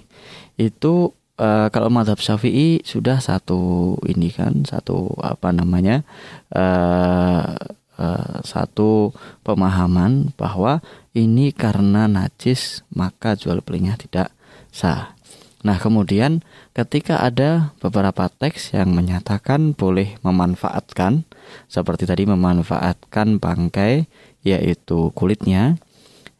[0.55, 1.11] itu
[1.41, 6.05] uh, kalau madhab syafi'i sudah satu ini kan satu apa namanya
[6.53, 7.57] uh,
[7.97, 10.85] uh, satu pemahaman bahwa
[11.17, 14.31] ini karena najis maka jual belinya tidak
[14.71, 15.17] sah.
[15.61, 16.41] Nah, kemudian
[16.73, 21.29] ketika ada beberapa teks yang menyatakan boleh memanfaatkan
[21.69, 24.09] seperti tadi memanfaatkan bangkai
[24.41, 25.77] yaitu kulitnya,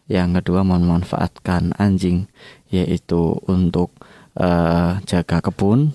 [0.09, 2.33] yang kedua memanfaatkan anjing
[2.73, 3.93] yaitu untuk
[4.41, 5.93] uh, jaga kebun,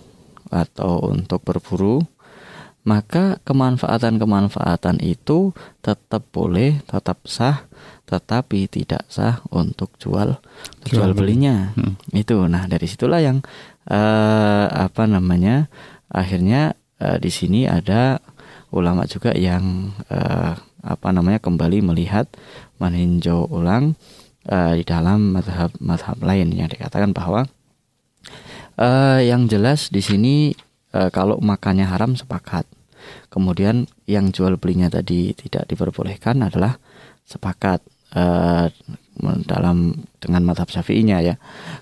[0.53, 2.05] atau untuk berburu,
[2.85, 7.65] maka kemanfaatan-kemanfaatan itu tetap boleh, tetap sah,
[8.05, 10.37] tetapi tidak sah untuk jual
[10.85, 11.73] jual belinya.
[11.73, 11.97] Hmm.
[12.13, 12.45] Itu.
[12.45, 13.41] Nah, dari situlah yang
[13.89, 15.67] uh, apa namanya?
[16.05, 18.21] akhirnya uh, di sini ada
[18.71, 20.53] ulama juga yang uh,
[20.85, 22.29] apa namanya kembali melihat
[22.77, 23.97] meninjau ulang
[24.47, 27.49] uh, di dalam madhab madhab lain yang dikatakan bahwa
[28.79, 30.55] uh, yang jelas di sini
[30.95, 32.67] uh, kalau makannya haram sepakat.
[33.29, 36.81] Kemudian yang jual belinya tadi tidak diperbolehkan adalah
[37.27, 37.85] sepakat
[38.17, 38.71] uh,
[39.45, 41.35] dalam dengan madhab syafi'inya ya.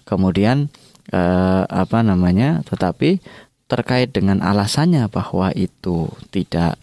[0.03, 0.67] Kemudian
[1.15, 2.59] uh, apa namanya?
[2.67, 3.23] Tetapi
[3.71, 6.75] terkait dengan alasannya bahwa itu tidak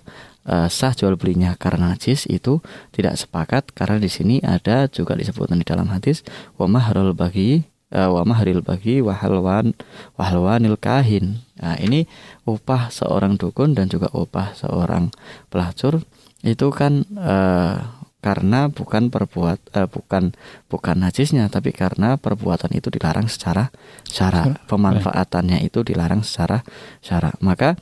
[0.48, 2.58] uh, sah jual belinya karena najis itu
[2.90, 6.24] tidak sepakat karena di sini ada juga disebutkan di dalam hadis
[6.56, 9.74] wa mahrul bagi wa mahril bagi wahalwan
[10.14, 11.42] wahalwanil kahin.
[11.58, 12.06] Nah, ini
[12.46, 15.10] upah seorang dukun dan juga upah seorang
[15.50, 16.00] pelacur
[16.40, 20.36] itu kan uh, karena bukan perbuat uh, bukan
[20.68, 23.72] bukan najisnya tapi karena perbuatan itu dilarang secara
[24.04, 26.60] syara pemanfaatannya itu dilarang secara
[27.00, 27.80] syara maka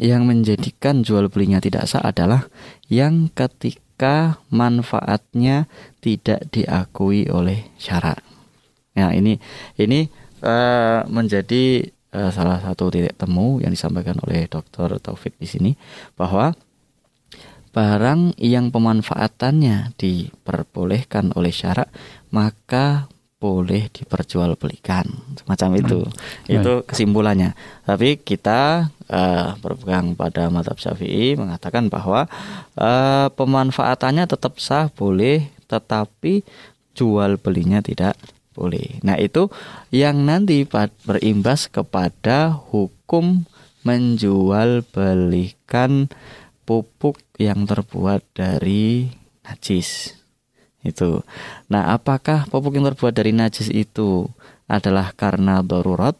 [0.00, 2.50] yang menjadikan jual belinya tidak sah adalah
[2.90, 5.70] yang ketika manfaatnya
[6.02, 8.33] tidak diakui oleh syarat.
[8.94, 9.38] Nah ini
[9.78, 10.06] ini
[10.42, 15.02] uh, menjadi uh, salah satu titik temu yang disampaikan oleh Dr.
[15.02, 15.72] Taufik di sini
[16.14, 16.54] bahwa
[17.74, 21.90] barang yang pemanfaatannya diperbolehkan oleh syarat
[22.30, 23.10] maka
[23.42, 25.04] boleh diperjualbelikan
[25.36, 26.54] semacam itu hmm.
[26.54, 27.52] itu kesimpulannya
[27.84, 32.30] tapi kita uh, berpegang pada madhab syafi'i mengatakan bahwa
[32.78, 36.46] uh, pemanfaatannya tetap sah boleh tetapi
[36.94, 38.16] jual belinya tidak
[38.54, 39.02] boleh.
[39.02, 39.50] Nah itu
[39.90, 40.64] yang nanti
[41.04, 43.44] berimbas kepada hukum
[43.84, 46.08] menjual belikan
[46.64, 49.12] pupuk yang terbuat dari
[49.44, 50.16] najis.
[50.84, 51.24] Itu.
[51.72, 54.28] Nah, apakah pupuk yang terbuat dari najis itu
[54.68, 56.16] adalah karena darurat?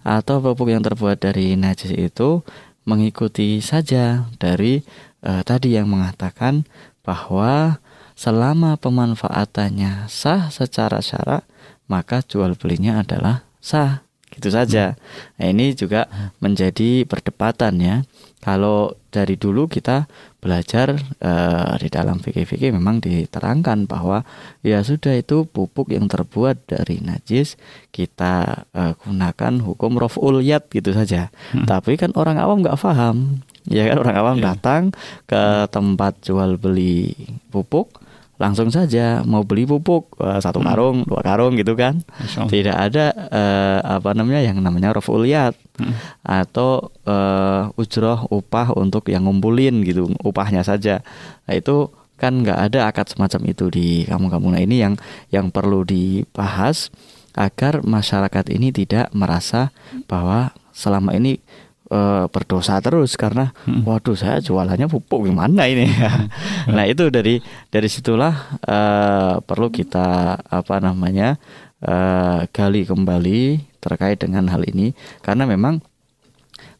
[0.00, 2.40] Atau pupuk yang terbuat dari najis itu
[2.88, 4.80] mengikuti saja dari
[5.20, 6.64] eh, tadi yang mengatakan
[7.04, 7.80] bahwa
[8.20, 11.48] selama pemanfaatannya sah secara syarak
[11.88, 14.94] maka jual belinya adalah sah gitu saja.
[15.40, 16.06] Nah, ini juga
[16.38, 17.96] menjadi perdebatan ya.
[18.40, 20.08] Kalau dari dulu kita
[20.40, 24.24] belajar uh, di dalam fikih-fikih memang diterangkan bahwa
[24.64, 27.60] ya sudah itu pupuk yang terbuat dari najis
[27.92, 31.28] kita uh, gunakan hukum roful yad gitu saja.
[31.52, 31.68] Hmm.
[31.68, 33.44] Tapi kan orang awam nggak paham.
[33.68, 34.56] Ya kan orang awam yeah.
[34.56, 34.82] datang
[35.28, 37.12] ke tempat jual beli
[37.52, 37.99] pupuk
[38.40, 40.66] langsung saja mau beli pupuk uh, satu hmm.
[40.72, 41.08] karung hmm.
[41.12, 42.00] dua karung gitu kan
[42.48, 46.24] tidak ada uh, apa namanya yang namanya rofuliyat hmm.
[46.24, 51.04] atau uh, ujroh upah untuk yang ngumpulin gitu upahnya saja
[51.44, 54.96] nah, itu kan nggak ada akad semacam itu di kampung-kampung nah ini yang
[55.28, 56.88] yang perlu dibahas
[57.36, 59.68] agar masyarakat ini tidak merasa
[60.08, 61.44] bahwa selama ini
[61.90, 63.84] uh, berdosa terus karena hmm.
[63.84, 66.30] waduh saya jualannya pupuk gimana ini ya.
[66.74, 71.36] nah itu dari dari situlah uh, perlu kita apa namanya
[71.84, 73.40] uh, gali kembali
[73.82, 75.82] terkait dengan hal ini karena memang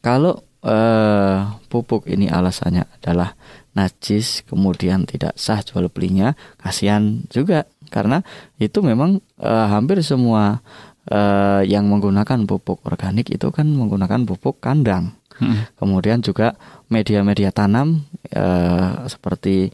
[0.00, 3.36] kalau uh, pupuk ini alasannya adalah
[3.70, 8.22] najis kemudian tidak sah jual belinya kasihan juga karena
[8.58, 10.62] itu memang uh, hampir semua
[11.08, 15.16] uh, yang menggunakan pupuk organik itu kan menggunakan pupuk kandang.
[15.40, 15.64] Hmm.
[15.80, 16.52] Kemudian juga
[16.92, 18.04] media-media tanam
[18.36, 19.72] uh, seperti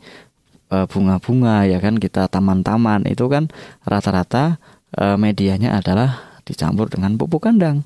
[0.70, 3.50] uh, bunga-bunga ya kan kita taman-taman itu kan
[3.82, 4.62] rata-rata
[4.94, 7.82] uh, medianya adalah dicampur dengan pupuk kandang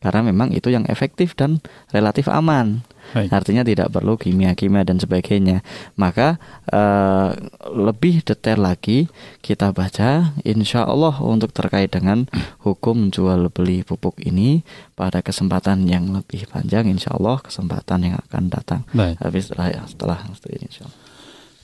[0.00, 1.60] karena memang itu yang efektif dan
[1.92, 2.82] relatif aman.
[3.10, 3.28] Baik.
[3.34, 5.66] Artinya tidak perlu kimia-kimia dan sebagainya.
[5.98, 6.38] Maka
[6.70, 7.34] uh,
[7.70, 9.10] lebih detail lagi
[9.42, 12.30] kita baca insya Allah untuk terkait dengan
[12.62, 14.62] hukum jual beli pupuk ini
[14.94, 18.80] pada kesempatan yang lebih panjang insya Allah kesempatan yang akan datang.
[18.94, 19.18] Baik.
[19.18, 21.09] Habis setelah setelah ini insya Allah.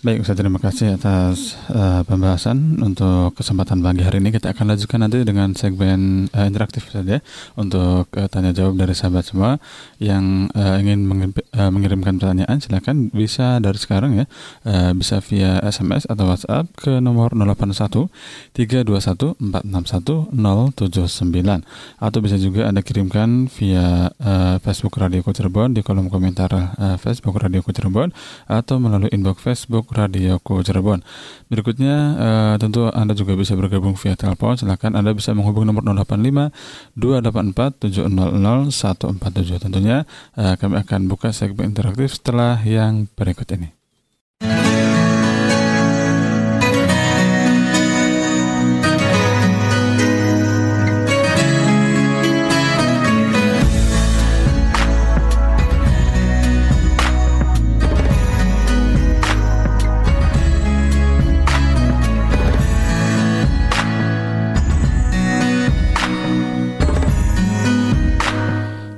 [0.07, 4.31] Baik Ustaz, terima kasih atas uh, pembahasan untuk kesempatan pagi hari ini.
[4.31, 7.19] Kita akan lanjutkan nanti dengan segmen uh, interaktif saja
[7.59, 9.59] untuk uh, tanya jawab dari sahabat semua
[9.99, 12.63] yang uh, ingin mengirim, uh, mengirimkan pertanyaan.
[12.63, 14.31] Silakan bisa dari sekarang ya,
[14.63, 18.07] uh, bisa via SMS atau WhatsApp ke nomor 081
[18.55, 21.67] 321 461 079
[21.99, 27.43] atau bisa juga Anda kirimkan via uh, Facebook Radio Cirebon di kolom komentar uh, Facebook
[27.43, 28.15] Radio Cirebon
[28.47, 31.01] atau melalui inbox Facebook Radioku Cirebon.
[31.49, 34.61] Berikutnya uh, tentu Anda juga bisa bergabung via telepon.
[34.61, 36.53] Silakan Anda bisa menghubungi nomor 085
[36.97, 39.64] 284 700 147.
[39.64, 40.05] Tentunya
[40.36, 43.76] uh, kami akan buka segmen interaktif setelah yang berikut ini.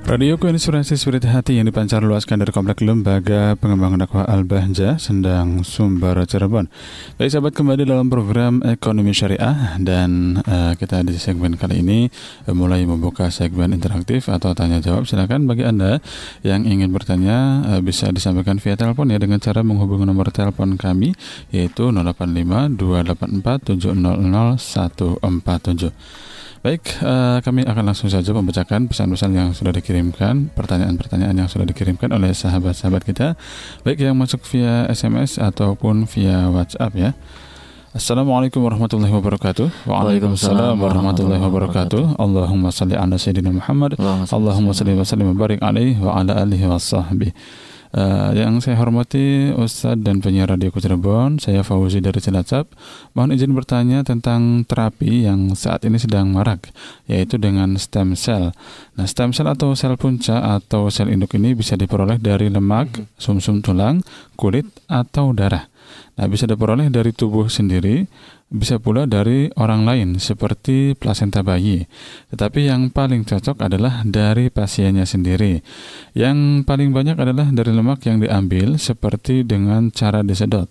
[0.09, 6.17] Radio Inspirasi Spirit Hati yang dipancar luaskan dari Komplek Lembaga Pengembangan Dakwah Al-Bahja, Sendang, Sumber,
[6.25, 6.65] Cirebon.
[7.21, 12.09] Baik sahabat kembali dalam program Ekonomi Syariah dan uh, kita di segmen kali ini
[12.49, 15.05] uh, mulai membuka segmen interaktif atau tanya jawab.
[15.05, 16.01] Silakan bagi Anda
[16.41, 21.13] yang ingin bertanya uh, bisa disampaikan via telepon ya dengan cara menghubungi nomor telepon kami
[21.53, 26.28] yaitu 085 284 700 147.
[26.59, 32.11] Baik, uh, kami akan langsung saja membacakan pesan-pesan yang sudah dikirimkan, pertanyaan-pertanyaan yang sudah dikirimkan
[32.11, 33.39] oleh sahabat-sahabat kita,
[33.87, 37.11] baik yang masuk via SMS ataupun via WhatsApp ya.
[37.95, 39.87] Assalamualaikum warahmatullahi wabarakatuh.
[39.87, 42.19] Waalaikumsalam warahmatullahi wabarakatuh.
[42.19, 43.95] Allahumma salli ala sayyidina Muhammad.
[44.27, 47.31] Allahumma salli wa sallim wa barik alaihi wa ala alihi wa sahbihi.
[47.89, 52.69] Uh, yang saya hormati Ustadz dan penyiar Radio Cirebon, saya Fauzi dari Cilacap.
[53.17, 56.69] Mohon izin bertanya tentang terapi yang saat ini sedang marak,
[57.09, 58.53] yaitu dengan stem cell.
[58.93, 63.57] Nah, stem cell atau sel punca atau sel induk ini bisa diperoleh dari lemak, sumsum
[63.57, 64.05] -sum tulang,
[64.37, 65.65] kulit, atau darah.
[66.13, 68.05] Nah, bisa diperoleh dari tubuh sendiri,
[68.49, 71.85] bisa pula dari orang lain seperti plasenta bayi.
[72.33, 75.61] Tetapi yang paling cocok adalah dari pasiennya sendiri.
[76.17, 80.67] Yang paling banyak adalah dari lemak yang diambil seperti dengan cara disedot.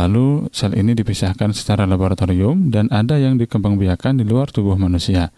[0.00, 5.28] Lalu sel ini dipisahkan secara laboratorium dan ada yang dikembangbiakan di luar tubuh manusia.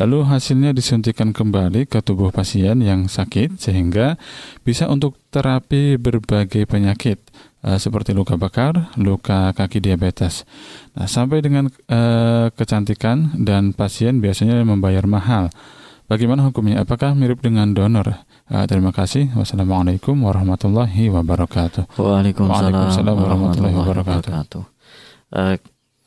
[0.00, 4.16] Lalu hasilnya disuntikan kembali ke tubuh pasien yang sakit sehingga
[4.64, 7.20] bisa untuk terapi berbagai penyakit
[7.62, 10.46] uh, seperti luka bakar, luka kaki diabetes.
[10.94, 15.48] Nah, sampai dengan uh, kecantikan dan pasien biasanya membayar mahal.
[16.10, 16.84] Bagaimana hukumnya?
[16.84, 18.22] Apakah mirip dengan donor?
[18.50, 19.32] Uh, terima kasih.
[19.32, 21.96] Wassalamualaikum warahmatullahi wabarakatuh.
[21.96, 24.62] Waalaikumsalam, Waalaikumsalam warahmatullahi wabarakatuh.
[25.32, 25.56] Uh,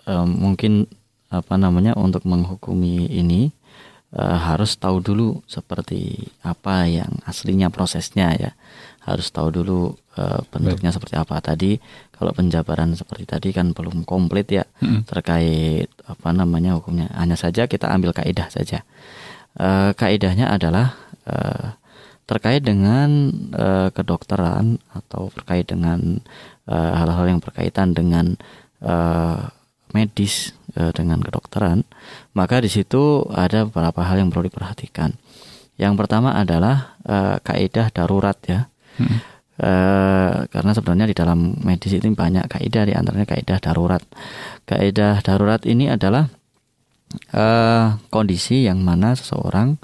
[0.05, 0.85] uh, mungkin
[1.33, 3.51] apa namanya untuk menghukumi ini
[4.15, 8.51] e, harus tahu dulu seperti apa yang aslinya prosesnya ya
[9.05, 10.97] harus tahu dulu e, bentuknya Baik.
[10.97, 11.71] seperti apa tadi
[12.11, 15.05] kalau penjabaran seperti tadi kan belum komplit ya hmm.
[15.05, 18.81] terkait apa namanya hukumnya hanya saja kita ambil kaidah saja
[19.55, 21.35] e, kaidahnya adalah e,
[22.25, 26.19] terkait dengan e, kedokteran atau terkait dengan
[26.65, 28.33] hal-hal yang berkaitan dengan
[28.81, 28.93] e,
[29.95, 31.87] medis e, dengan kedokteran,
[32.35, 35.15] maka di situ ada beberapa hal yang perlu diperhatikan.
[35.79, 38.67] Yang pertama adalah e, kaidah darurat ya.
[39.55, 39.71] E,
[40.51, 44.03] karena sebenarnya di dalam medis ini banyak kaidah di antaranya kaidah darurat.
[44.67, 46.27] Kaidah darurat ini adalah
[47.31, 47.45] e,
[48.11, 49.79] kondisi yang mana seseorang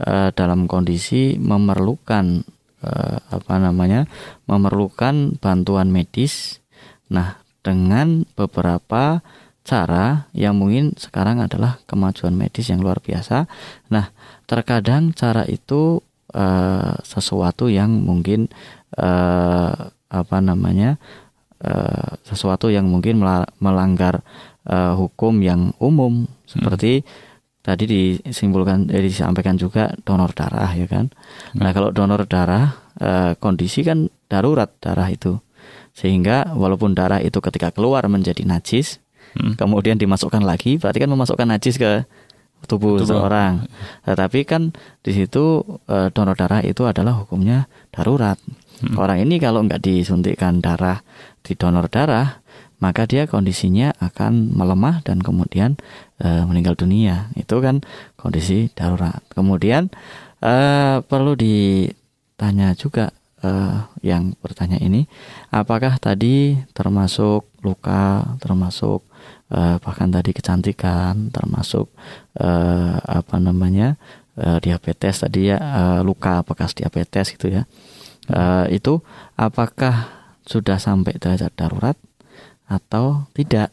[0.00, 2.40] e, dalam kondisi memerlukan
[2.80, 2.90] e,
[3.20, 4.08] apa namanya?
[4.48, 6.64] memerlukan bantuan medis.
[7.12, 9.20] Nah, dengan beberapa
[9.60, 13.44] cara yang mungkin sekarang adalah kemajuan medis yang luar biasa.
[13.92, 14.10] Nah,
[14.48, 16.00] terkadang cara itu
[16.34, 18.50] uh, sesuatu yang mungkin
[18.98, 20.98] uh, apa namanya
[21.62, 23.22] uh, sesuatu yang mungkin
[23.62, 24.24] melanggar
[24.66, 27.06] uh, hukum yang umum seperti hmm.
[27.62, 31.12] tadi disimpulkan eh, disampaikan juga donor darah ya kan.
[31.54, 31.62] Hmm.
[31.62, 35.38] Nah, kalau donor darah uh, kondisi kan darurat darah itu.
[35.90, 39.02] Sehingga walaupun darah itu ketika keluar menjadi najis,
[39.36, 39.58] hmm.
[39.58, 42.06] kemudian dimasukkan lagi berarti kan memasukkan najis ke
[42.66, 43.08] tubuh, tubuh.
[43.08, 43.64] seorang.
[44.04, 48.36] Tetapi kan di situ e, donor darah itu adalah hukumnya darurat.
[48.80, 48.96] Hmm.
[48.96, 51.04] Orang ini kalau nggak disuntikkan darah
[51.44, 52.40] di donor darah,
[52.80, 55.76] maka dia kondisinya akan melemah dan kemudian
[56.20, 57.28] e, meninggal dunia.
[57.36, 57.84] Itu kan
[58.16, 59.20] kondisi darurat.
[59.32, 59.92] Kemudian
[60.40, 60.54] e,
[61.04, 63.12] perlu ditanya juga
[63.44, 65.08] uh, yang bertanya ini,
[65.52, 69.04] apakah tadi termasuk luka, termasuk
[69.52, 71.88] uh, bahkan tadi kecantikan, termasuk
[72.38, 74.00] uh, apa namanya
[74.40, 77.68] uh, diabetes tadi ya uh, luka bekas diabetes gitu ya,
[78.32, 79.00] uh, itu
[79.36, 80.10] apakah
[80.44, 81.96] sudah sampai derajat darurat
[82.66, 83.70] atau tidak,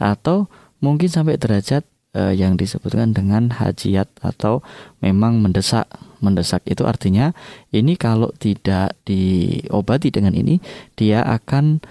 [0.00, 0.50] atau
[0.82, 1.86] mungkin sampai derajat
[2.18, 4.60] uh, yang disebutkan dengan hajiat atau
[4.98, 5.86] memang mendesak.
[6.22, 7.34] Mendesak itu artinya
[7.74, 10.62] ini kalau tidak diobati dengan ini
[10.94, 11.82] dia akan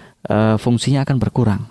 [0.56, 1.68] fungsinya akan berkurang.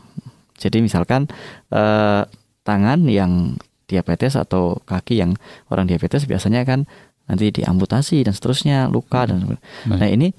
[0.62, 1.26] Jadi misalkan
[1.74, 2.22] uh,
[2.62, 3.58] tangan yang
[3.90, 5.34] diabetes atau kaki yang
[5.74, 6.86] orang diabetes biasanya kan
[7.28, 10.32] nanti diamputasi dan seterusnya luka dan nah ini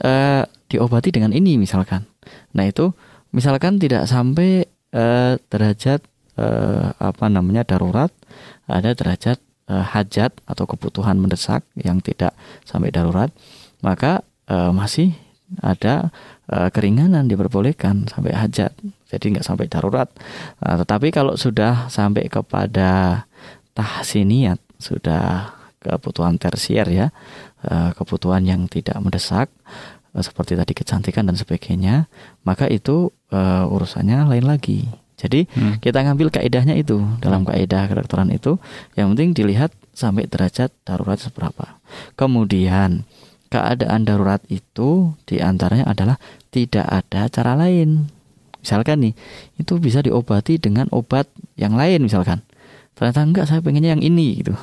[0.00, 2.06] uh, diobati dengan ini misalkan.
[2.56, 2.94] Nah itu
[3.34, 4.64] misalkan tidak sampai
[4.94, 6.00] uh, derajat
[6.38, 8.10] uh, apa namanya darurat,
[8.66, 12.32] ada derajat uh, hajat atau kebutuhan mendesak yang tidak
[12.64, 13.30] sampai darurat,
[13.84, 15.14] maka uh, masih
[15.60, 16.10] ada
[16.50, 18.74] uh, keringanan diperbolehkan sampai hajat,
[19.14, 20.10] jadi nggak sampai darurat.
[20.58, 23.24] Uh, tetapi kalau sudah sampai kepada
[23.78, 27.06] tahsiniat, sudah kebutuhan tersier ya,
[27.70, 29.48] uh, kebutuhan yang tidak mendesak,
[30.14, 32.06] seperti tadi kecantikan dan sebagainya,
[32.46, 34.86] maka itu uh, urusannya lain lagi.
[35.18, 35.82] Jadi hmm.
[35.82, 38.58] kita ngambil kaidahnya itu dalam kaidah kedokteran itu,
[38.94, 41.78] yang penting dilihat sampai derajat darurat seberapa.
[42.18, 43.06] Kemudian
[43.50, 46.16] keadaan darurat itu di antaranya adalah
[46.50, 48.10] tidak ada cara lain.
[48.64, 49.14] Misalkan nih,
[49.60, 51.28] itu bisa diobati dengan obat
[51.60, 52.40] yang lain misalkan.
[52.96, 54.56] Ternyata enggak, saya pengennya yang ini gitu.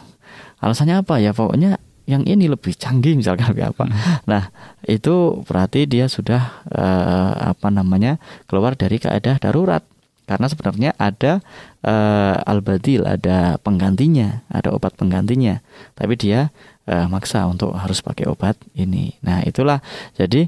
[0.57, 1.37] Alasannya apa ya?
[1.37, 1.77] Pokoknya
[2.09, 3.85] yang ini lebih canggih misalkan lebih apa.
[3.85, 3.93] Hmm.
[4.25, 4.43] Nah,
[4.89, 8.17] itu berarti dia sudah uh, apa namanya?
[8.49, 9.85] keluar dari keadaan darurat.
[10.25, 11.43] Karena sebenarnya ada
[11.83, 15.59] uh, al-badil, ada penggantinya, ada obat penggantinya.
[15.93, 16.49] Tapi dia
[16.87, 19.13] uh, maksa untuk harus pakai obat ini.
[19.21, 19.83] Nah, itulah
[20.15, 20.47] jadi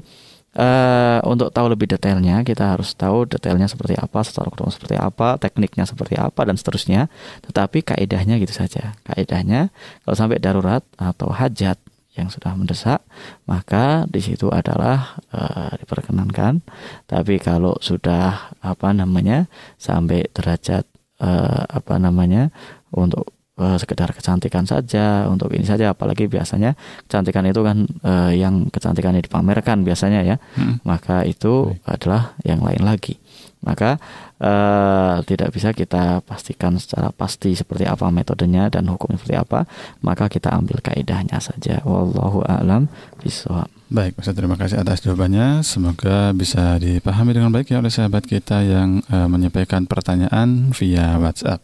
[0.54, 5.82] Uh, untuk tahu lebih detailnya kita harus tahu detailnya seperti apa, secara seperti apa, tekniknya
[5.82, 7.10] seperti apa dan seterusnya.
[7.42, 8.94] Tetapi kaidahnya gitu saja.
[9.02, 9.74] Kaidahnya
[10.06, 11.74] kalau sampai darurat atau hajat
[12.14, 13.02] yang sudah mendesak,
[13.50, 16.62] maka di situ adalah uh, diperkenankan.
[17.10, 20.86] Tapi kalau sudah apa namanya sampai derajat
[21.18, 22.54] uh, apa namanya
[22.94, 26.74] untuk uh, sekedar kecantikan saja untuk ini saja apalagi biasanya
[27.06, 30.82] kecantikan itu kan uh, yang kecantikannya dipamerkan biasanya ya hmm.
[30.86, 31.86] maka itu Baik.
[31.86, 33.18] adalah yang lain lagi
[33.64, 33.96] maka
[34.38, 39.60] uh, tidak bisa kita pastikan secara pasti seperti apa metodenya dan hukumnya seperti apa
[40.04, 42.86] maka kita ambil kaidahnya saja wallahu a'lam
[43.24, 45.62] bishawab Baik, Ustaz terima kasih atas jawabannya.
[45.62, 51.62] Semoga bisa dipahami dengan baik ya oleh sahabat kita yang uh, menyampaikan pertanyaan via WhatsApp.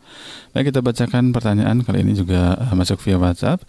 [0.55, 3.67] Baik, kita bacakan pertanyaan kali ini juga uh, masuk via WhatsApp.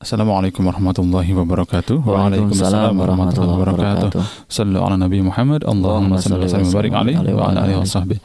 [0.00, 2.00] Assalamualaikum warahmatullahi wabarakatuh.
[2.08, 4.24] Waalaikumsalam warahmatullahi wabarakatuh.
[4.48, 5.60] Sallu ala Nabi Muhammad.
[5.68, 8.16] Allahumma salli wa barik alaihi wa ala alihi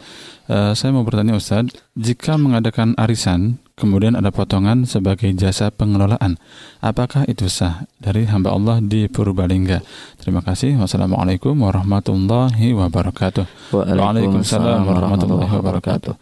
[0.45, 6.37] Uh, saya mau bertanya Ustaz, jika mengadakan arisan kemudian ada potongan sebagai jasa pengelolaan.
[6.85, 9.81] Apakah itu sah dari hamba Allah di Purbalingga?
[10.21, 10.77] Terima kasih.
[10.77, 13.73] Wassalamualaikum warahmatullahi wabarakatuh.
[13.73, 16.13] Waalaikumsalam warahmatullahi wabarakatuh.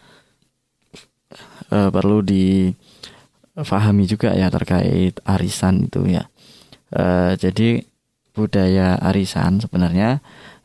[1.68, 2.24] Uh, perlu
[3.54, 6.30] difahami juga ya terkait arisan itu ya.
[6.94, 7.86] Uh, jadi
[8.34, 10.22] budaya arisan sebenarnya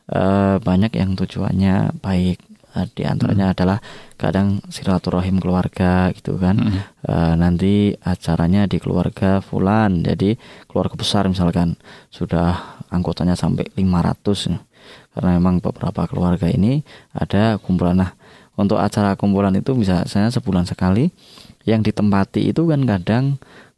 [0.09, 2.41] uh, banyak yang tujuannya baik
[2.77, 3.55] Eh, di antaranya hmm.
[3.57, 3.77] adalah
[4.13, 7.01] kadang silaturahim keluarga gitu kan hmm.
[7.01, 10.37] e, nanti acaranya di keluarga fulan jadi
[10.69, 11.81] keluarga besar misalkan
[12.13, 14.53] sudah anggotanya sampai 500
[15.17, 18.13] karena memang beberapa keluarga ini ada kumpulan nah
[18.53, 21.09] untuk acara kumpulan itu bisa saya sebulan sekali
[21.67, 23.25] yang ditempati itu kan kadang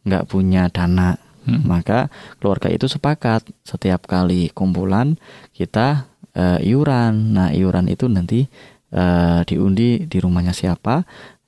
[0.05, 1.17] nggak punya dana.
[1.41, 1.65] Hmm.
[1.65, 5.17] maka keluarga itu sepakat setiap kali kumpulan
[5.57, 6.05] kita
[6.38, 7.34] uh, iuran.
[7.34, 8.45] Nah iuran itu nanti
[8.93, 11.01] uh, diundi di rumahnya siapa.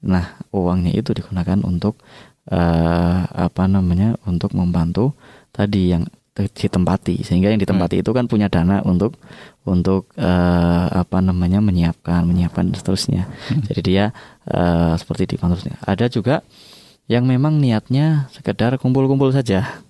[0.09, 2.01] Nah uangnya itu digunakan untuk
[2.49, 5.13] uh, apa namanya untuk membantu
[5.53, 8.03] tadi yang ditempati sehingga yang ditempati hmm.
[8.03, 9.21] itu kan punya dana untuk
[9.69, 13.69] untuk uh, apa namanya menyiapkan menyiapkan dan seterusnya hmm.
[13.69, 14.05] jadi dia
[14.49, 16.41] uh, seperti dibantu ada juga
[17.05, 19.83] yang memang niatnya sekedar kumpul-kumpul saja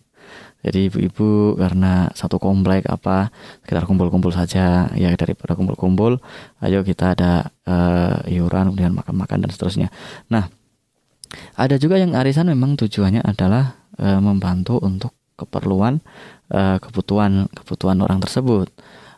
[0.63, 3.35] jadi ibu-ibu karena satu komplek apa
[3.67, 6.23] sekitar kumpul-kumpul saja ya daripada kumpul-kumpul,
[6.63, 9.91] ayo kita ada uh, iuran kemudian makan-makan dan seterusnya.
[10.31, 10.47] Nah,
[11.59, 16.01] ada juga yang arisan memang tujuannya adalah uh, membantu untuk keperluan
[16.53, 18.69] uh, kebutuhan kebutuhan orang tersebut.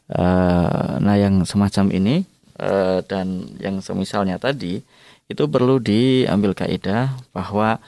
[0.05, 2.15] Uh, nah, yang semacam ini
[2.61, 4.85] uh, dan yang semisalnya tadi
[5.25, 7.81] itu perlu diambil kaidah bahwa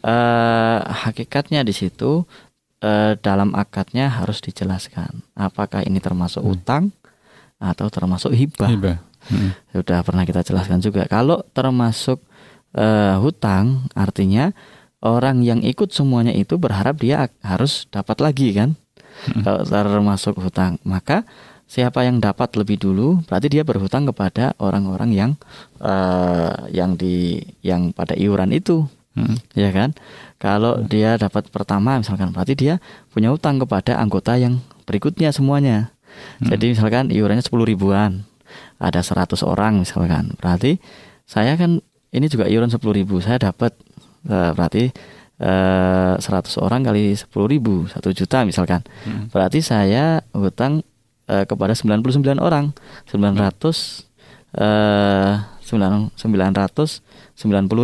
[0.00, 2.24] uh, hakikatnya di situ
[2.82, 6.52] eh, dalam akadnya harus dijelaskan apakah ini termasuk hmm.
[6.54, 6.84] utang
[7.58, 8.70] atau termasuk hibah.
[8.70, 8.98] hibah.
[9.28, 9.50] Hmm.
[9.74, 11.04] Sudah pernah kita jelaskan juga.
[11.10, 12.22] Kalau termasuk
[12.78, 14.54] eh, hutang artinya
[15.02, 18.74] orang yang ikut semuanya itu berharap dia harus dapat lagi kan.
[19.42, 21.26] Kalau termasuk hutang, maka
[21.68, 25.30] siapa yang dapat lebih dulu berarti dia berhutang kepada orang-orang yang
[25.84, 29.36] uh, yang di yang pada iuran itu hmm.
[29.52, 29.92] ya kan
[30.40, 30.88] kalau hmm.
[30.88, 32.74] dia dapat pertama misalkan berarti dia
[33.12, 35.92] punya utang kepada anggota yang berikutnya semuanya
[36.40, 36.48] hmm.
[36.56, 38.24] jadi misalkan iurannya sepuluh ribuan
[38.80, 40.80] ada 100 orang misalkan berarti
[41.28, 41.84] saya kan
[42.16, 43.76] ini juga iuran 10 ribu saya dapat
[44.26, 44.90] uh, berarti
[45.42, 49.30] uh, 100 orang kali 10 ribu 1 juta misalkan hmm.
[49.30, 50.82] berarti saya hutang
[51.30, 52.02] uh, kepada 99
[52.42, 52.74] orang
[53.06, 54.58] 900 hmm.
[54.58, 55.34] uh,
[55.68, 56.16] 990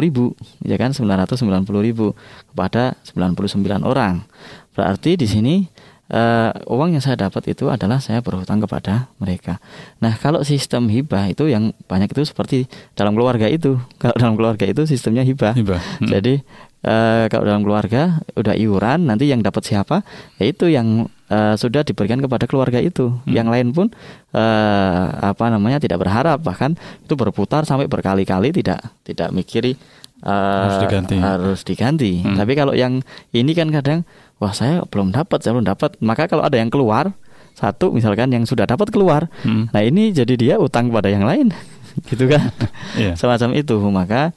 [0.00, 0.32] ribu
[0.64, 2.16] ya kan 990 ribu
[2.50, 4.24] kepada 99 orang
[4.72, 5.68] berarti di sini
[6.12, 9.62] uh, uang yang saya dapat itu adalah saya berhutang kepada mereka.
[10.02, 13.80] Nah, kalau sistem hibah itu yang banyak itu seperti dalam keluarga itu.
[14.02, 15.56] Kalau dalam keluarga itu sistemnya hibah.
[15.56, 15.80] hibah.
[16.02, 16.08] Hmm.
[16.10, 16.44] Jadi
[16.84, 20.04] uh, kalau dalam keluarga udah iuran, nanti yang dapat siapa?
[20.36, 23.14] Yaitu yang uh, sudah diberikan kepada keluarga itu.
[23.24, 23.32] Hmm.
[23.32, 23.86] Yang lain pun
[24.36, 29.76] uh, apa namanya tidak berharap bahkan itu berputar sampai berkali-kali tidak tidak mikiri
[30.24, 31.16] uh, harus diganti.
[31.20, 32.12] Harus diganti.
[32.24, 32.36] Hmm.
[32.36, 33.00] Tapi kalau yang
[33.32, 34.02] ini kan kadang
[34.38, 35.98] wah saya belum dapat, saya belum dapat.
[36.02, 37.14] Maka kalau ada yang keluar
[37.54, 39.70] satu misalkan yang sudah dapat keluar, hmm.
[39.70, 41.54] nah ini jadi dia utang kepada yang lain,
[42.10, 42.50] gitu kan?
[42.98, 43.14] yeah.
[43.14, 43.78] Semacam itu.
[43.78, 44.34] Maka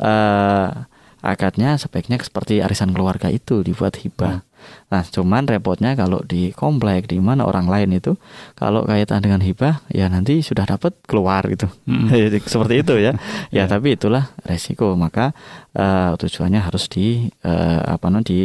[0.00, 0.84] uh,
[1.24, 4.42] akadnya sebaiknya seperti arisan keluarga itu dibuat hibah.
[4.42, 4.46] Hmm.
[4.88, 8.18] Nah, cuman repotnya kalau di komplek di mana orang lain itu
[8.58, 11.70] kalau kaitan dengan hibah ya nanti sudah dapat keluar gitu.
[11.86, 12.10] Hmm.
[12.52, 13.12] Seperti itu ya.
[13.54, 13.66] ya, yeah.
[13.68, 14.94] tapi itulah resiko.
[14.98, 15.34] Maka
[15.76, 18.40] uh, tujuannya harus di uh, apa namanya di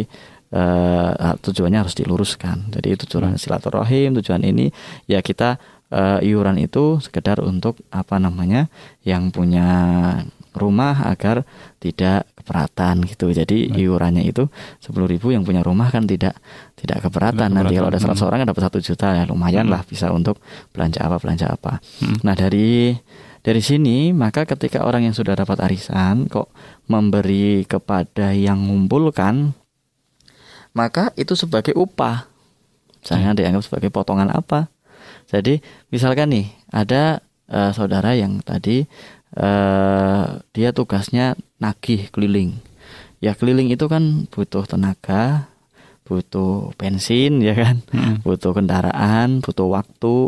[0.53, 2.69] uh, tujuannya harus diluruskan.
[2.69, 3.41] Jadi tujuan hmm.
[3.41, 4.69] silaturahim, tujuan ini
[5.09, 5.57] ya kita
[5.89, 8.69] uh, iuran itu sekedar untuk apa namanya
[9.01, 9.65] yang punya
[10.53, 11.43] rumah agar
[11.81, 13.33] tidak keberatan gitu.
[13.33, 13.81] Jadi Baik.
[13.81, 14.45] iurannya itu
[14.77, 16.37] sepuluh ribu yang punya rumah kan tidak
[16.77, 17.49] tidak keberatan.
[17.49, 18.27] Tidak Nanti kalau ada 100 hmm.
[18.29, 19.73] orang kan dapat satu juta ya lumayan hmm.
[19.73, 20.37] lah bisa untuk
[20.69, 21.81] belanja apa belanja apa.
[21.99, 22.21] Hmm.
[22.21, 22.93] Nah dari
[23.43, 26.53] dari sini maka ketika orang yang sudah dapat arisan kok
[26.85, 29.57] memberi kepada yang mengumpulkan
[30.73, 32.25] maka itu sebagai upah.
[33.05, 33.39] Jangan hmm.
[33.39, 34.67] dianggap sebagai potongan apa.
[35.29, 35.61] Jadi
[35.93, 38.83] misalkan nih ada uh, saudara yang tadi
[39.37, 42.57] uh, dia tugasnya nagih keliling.
[43.23, 45.47] Ya keliling itu kan butuh tenaga,
[46.03, 48.25] butuh bensin ya kan, hmm.
[48.27, 50.27] butuh kendaraan, butuh waktu.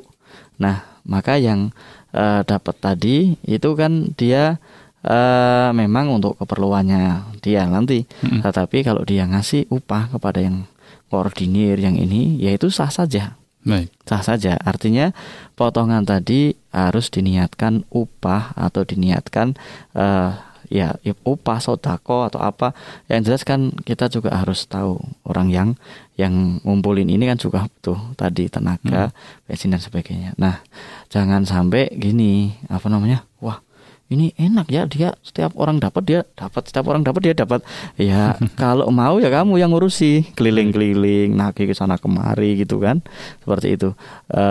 [0.61, 1.75] Nah maka yang
[2.15, 4.57] uh, dapat tadi itu kan dia
[5.05, 8.03] uh, memang untuk keperluannya dia nanti.
[8.25, 8.41] Hmm.
[8.41, 10.65] Tetapi kalau dia ngasih upah kepada yang
[11.13, 13.37] koordinir yang ini, yaitu sah saja.
[13.65, 13.89] Baik.
[14.05, 14.57] Sah saja.
[14.61, 15.09] Artinya
[15.57, 19.57] potongan tadi harus diniatkan upah atau diniatkan
[19.97, 20.37] uh,
[20.69, 20.93] ya,
[21.25, 22.77] upah sodako atau apa.
[23.09, 25.69] Yang jelas kan kita juga harus tahu orang yang
[26.13, 29.49] yang ngumpulin ini kan juga tuh tadi tenaga, hmm.
[29.49, 30.37] bensin dan sebagainya.
[30.37, 30.61] Nah,
[31.09, 33.25] jangan sampai gini apa namanya?
[33.41, 33.64] Wah,
[34.05, 37.65] ini enak ya dia setiap orang dapat dia dapat setiap orang dapat dia dapat.
[37.97, 40.37] Ya kalau mau ya kamu yang ngurusi.
[40.37, 43.01] Keliling-keliling nagih ke sana kemari gitu kan.
[43.41, 43.89] Seperti itu.
[44.29, 44.43] E,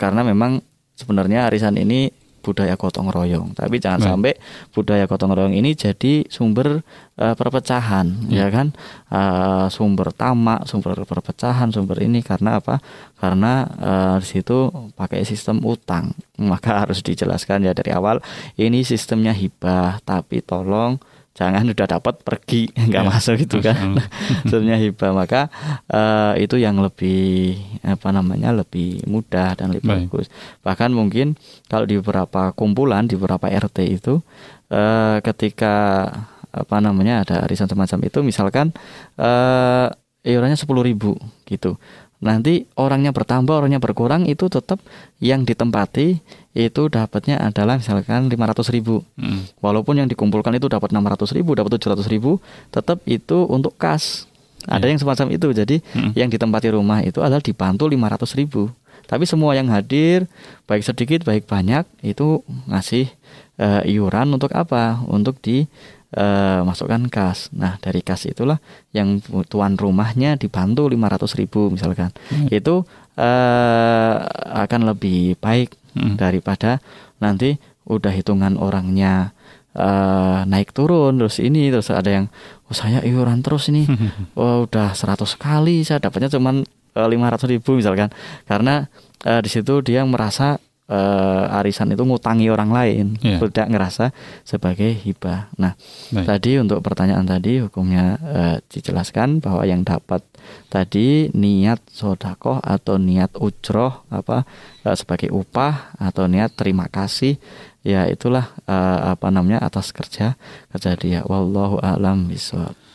[0.00, 0.64] karena memang
[0.96, 2.08] sebenarnya arisan ini
[2.46, 3.58] budaya gotong royong.
[3.58, 4.08] Tapi jangan hmm.
[4.14, 4.32] sampai
[4.70, 6.86] budaya gotong royong ini jadi sumber
[7.18, 8.30] uh, perpecahan, hmm.
[8.30, 8.70] ya kan?
[9.10, 12.78] Uh, sumber tamak, sumber perpecahan, sumber ini karena apa?
[13.18, 16.14] Karena uh, di situ pakai sistem utang.
[16.52, 18.22] Maka harus dijelaskan ya dari awal
[18.54, 21.02] ini sistemnya hibah, tapi tolong
[21.36, 22.72] jangan udah dapat pergi.
[22.88, 24.00] Nggak ya, masuk itu kan.
[24.48, 25.12] Sebenarnya hibah.
[25.12, 25.52] Maka
[25.92, 30.08] uh, itu yang lebih apa namanya lebih mudah dan lebih Baik.
[30.08, 30.26] bagus.
[30.64, 31.36] Bahkan mungkin
[31.68, 34.24] kalau di beberapa kumpulan di beberapa RT itu
[34.72, 36.08] uh, ketika
[36.56, 38.72] apa namanya ada arisan semacam itu misalkan
[39.20, 39.92] uh,
[40.24, 41.14] iurannya sepuluh ribu
[41.44, 41.76] gitu
[42.16, 44.80] nanti orangnya bertambah orangnya berkurang itu tetap
[45.20, 46.24] yang ditempati
[46.56, 49.60] itu dapatnya adalah misalkan 500 ribu hmm.
[49.60, 52.40] walaupun yang dikumpulkan itu dapat 600 ribu dapat 700 ribu
[52.72, 54.24] tetap itu untuk kas
[54.64, 54.96] ada yeah.
[54.96, 56.10] yang semacam itu jadi hmm.
[56.16, 58.72] yang ditempati rumah itu adalah dibantu 500 ribu
[59.06, 60.24] tapi semua yang hadir
[60.64, 63.12] baik sedikit baik banyak itu ngasih
[63.60, 65.68] uh, iuran untuk apa untuk di
[66.14, 67.50] uh, masukkan kas.
[67.56, 68.62] Nah dari kas itulah
[68.94, 69.18] yang
[69.50, 72.52] tuan rumahnya dibantu 500 ribu misalkan hmm.
[72.54, 72.86] itu
[73.18, 74.16] uh,
[74.62, 76.20] akan lebih baik hmm.
[76.20, 76.78] daripada
[77.18, 79.32] nanti udah hitungan orangnya
[79.78, 82.26] uh, naik turun terus ini terus ada yang
[82.66, 83.86] oh saya iuran terus ini
[84.40, 88.08] oh udah 100 kali saya dapatnya cuma lima ratus ribu misalkan
[88.48, 88.88] karena
[89.28, 90.56] uh, di situ dia merasa
[90.90, 93.42] uh, arisan itu ngutangi orang lain, yeah.
[93.42, 94.04] tidak ngerasa
[94.46, 95.50] sebagai hibah.
[95.58, 95.74] Nah,
[96.14, 96.26] Baik.
[96.26, 100.22] tadi untuk pertanyaan tadi hukumnya uh, dijelaskan bahwa yang dapat
[100.70, 104.46] tadi niat sodakoh atau niat ujroh apa
[104.86, 107.38] uh, sebagai upah atau niat terima kasih
[107.86, 110.38] ya itulah uh, apa namanya atas kerja
[110.74, 111.20] kerja dia.
[111.26, 112.85] Wallahu a'lam bishawab.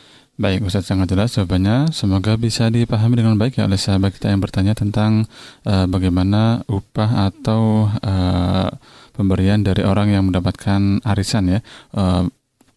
[0.42, 1.94] Baik Ustaz sangat jelas jawabannya.
[1.94, 5.30] Semoga bisa dipahami dengan baik ya oleh sahabat kita yang bertanya tentang
[5.62, 8.66] uh, bagaimana upah atau uh,
[9.14, 11.58] pemberian dari orang yang mendapatkan arisan ya
[11.94, 12.26] uh,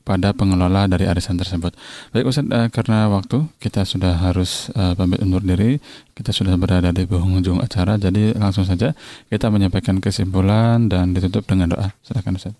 [0.05, 1.73] pada pengelola dari arisan tersebut.
[2.13, 5.81] Baik Ustaz, uh, karena waktu kita sudah harus uh, pamit undur diri,
[6.13, 8.93] kita sudah berada di penghujung acara, jadi langsung saja
[9.33, 11.97] kita menyampaikan kesimpulan dan ditutup dengan doa.
[12.05, 12.53] Silakan Ustaz.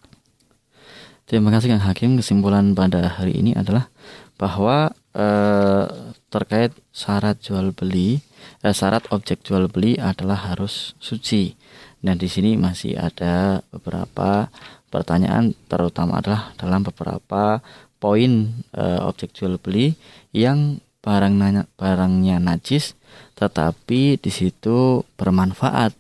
[1.26, 2.22] Terima kasih Kang Hakim.
[2.22, 3.90] Kesimpulan pada hari ini adalah
[4.36, 5.86] bahwa uh,
[6.28, 8.20] terkait syarat jual beli,
[8.64, 11.56] uh, syarat objek jual beli adalah harus suci.
[12.06, 14.54] Dan di sini masih ada beberapa
[14.94, 17.66] pertanyaan terutama adalah dalam beberapa
[17.98, 19.98] poin e, objek jual beli
[20.30, 22.94] yang barang nanya, barangnya najis
[23.36, 25.98] tetapi di situ bermanfaat.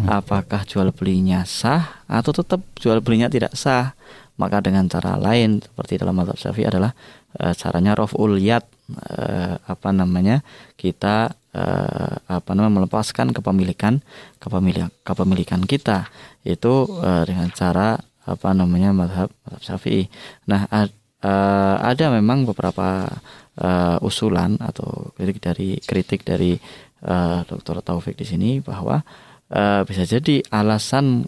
[0.00, 0.06] Hmm.
[0.06, 3.96] Apakah jual belinya sah atau tetap jual belinya tidak sah?
[4.40, 6.96] Maka dengan cara lain seperti dalam mazhab Syafi'i adalah
[7.36, 9.22] e, caranya raf'ul yad e,
[9.60, 10.42] apa namanya?
[10.74, 11.64] kita e,
[12.26, 14.00] apa namanya melepaskan kepemilikan
[14.40, 16.10] kepemilikan kepemilikan kita
[16.42, 18.00] itu e, dengan cara
[18.30, 20.06] apa namanya madhab madhab syafi'i.
[20.46, 23.08] Nah ad, uh, ada memang beberapa
[23.60, 26.56] uh, usulan atau kritik dari kritik dari
[27.04, 27.80] uh, Dr.
[27.84, 29.00] Taufik di sini bahwa
[29.52, 31.26] uh, bisa jadi alasan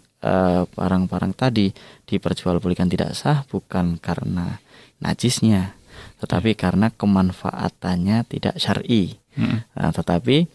[0.63, 1.67] barang-barang uh, tadi
[2.07, 4.55] diperjualbelikan tidak sah bukan karena
[5.03, 5.75] najisnya,
[6.23, 9.19] tetapi karena kemanfaatannya tidak syar'i.
[9.35, 9.67] Hmm.
[9.75, 10.47] Nah, tetapi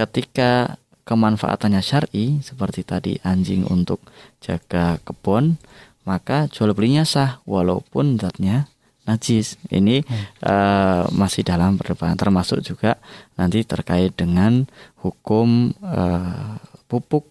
[0.00, 4.00] ketika kemanfaatannya syar'i seperti tadi anjing untuk
[4.40, 5.60] jaga kebun
[6.08, 8.70] maka jual belinya sah walaupun zatnya
[9.04, 9.58] najis.
[9.68, 10.24] Ini hmm.
[10.44, 12.96] uh, masih dalam perdebatan termasuk juga
[13.34, 14.64] nanti terkait dengan
[15.02, 16.56] hukum uh,
[16.86, 17.26] pupuk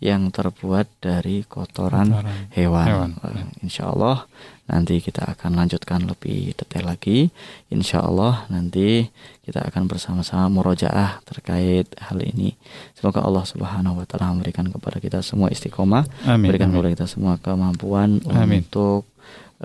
[0.00, 2.48] yang terbuat dari kotoran, kotoran.
[2.56, 2.86] hewan.
[2.88, 3.10] hewan.
[3.20, 4.24] Uh, insya Allah
[4.70, 7.34] nanti kita akan lanjutkan lebih detail lagi.
[7.74, 9.10] Insya Allah nanti
[9.42, 12.54] kita akan bersama-sama murojaah terkait hal ini.
[12.94, 17.34] Semoga Allah Subhanahu wa taala memberikan kepada kita semua istiqomah, amin, berikan kepada kita semua
[17.42, 18.62] kemampuan amin.
[18.62, 19.10] untuk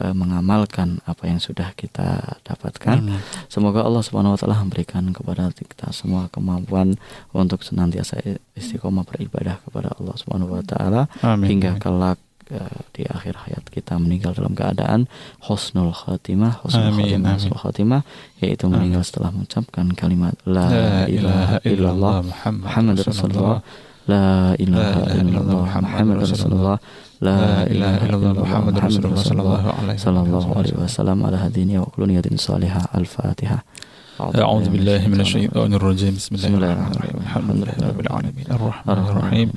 [0.01, 2.97] uh, mengamalkan apa yang sudah kita dapatkan.
[2.97, 3.22] Amin.
[3.45, 6.97] Semoga Allah Subhanahu wa taala memberikan kepada kita semua kemampuan
[7.30, 8.26] untuk senantiasa
[8.58, 11.06] istiqomah beribadah kepada Allah Subhanahu wa taala
[11.45, 12.18] hingga kelak
[12.93, 15.10] di akhir hayat kita meninggal dalam keadaan
[15.50, 18.02] husnul khatimah husnul amin, khatimah, husnul khatimah
[18.38, 22.22] yaitu meninggal setelah mengucapkan kalimat la ilaha illallah.
[22.54, 23.66] Muhammad Rasulullah.
[24.06, 26.78] La ilaha illallah Muhammad Rasulullah.
[27.26, 29.26] La ilaha illallah Muhammad Rasulullah
[29.98, 32.86] sallallahu alaihi wasallam ala hadini wa kullu niyatin salihah.
[32.93, 33.66] Al-fatihah
[34.20, 39.49] أعوذ بالله من الشيطان الرجيم بسم الله الرحمن الرحيم الحمد لله رب العالمين الرحمن الرحيم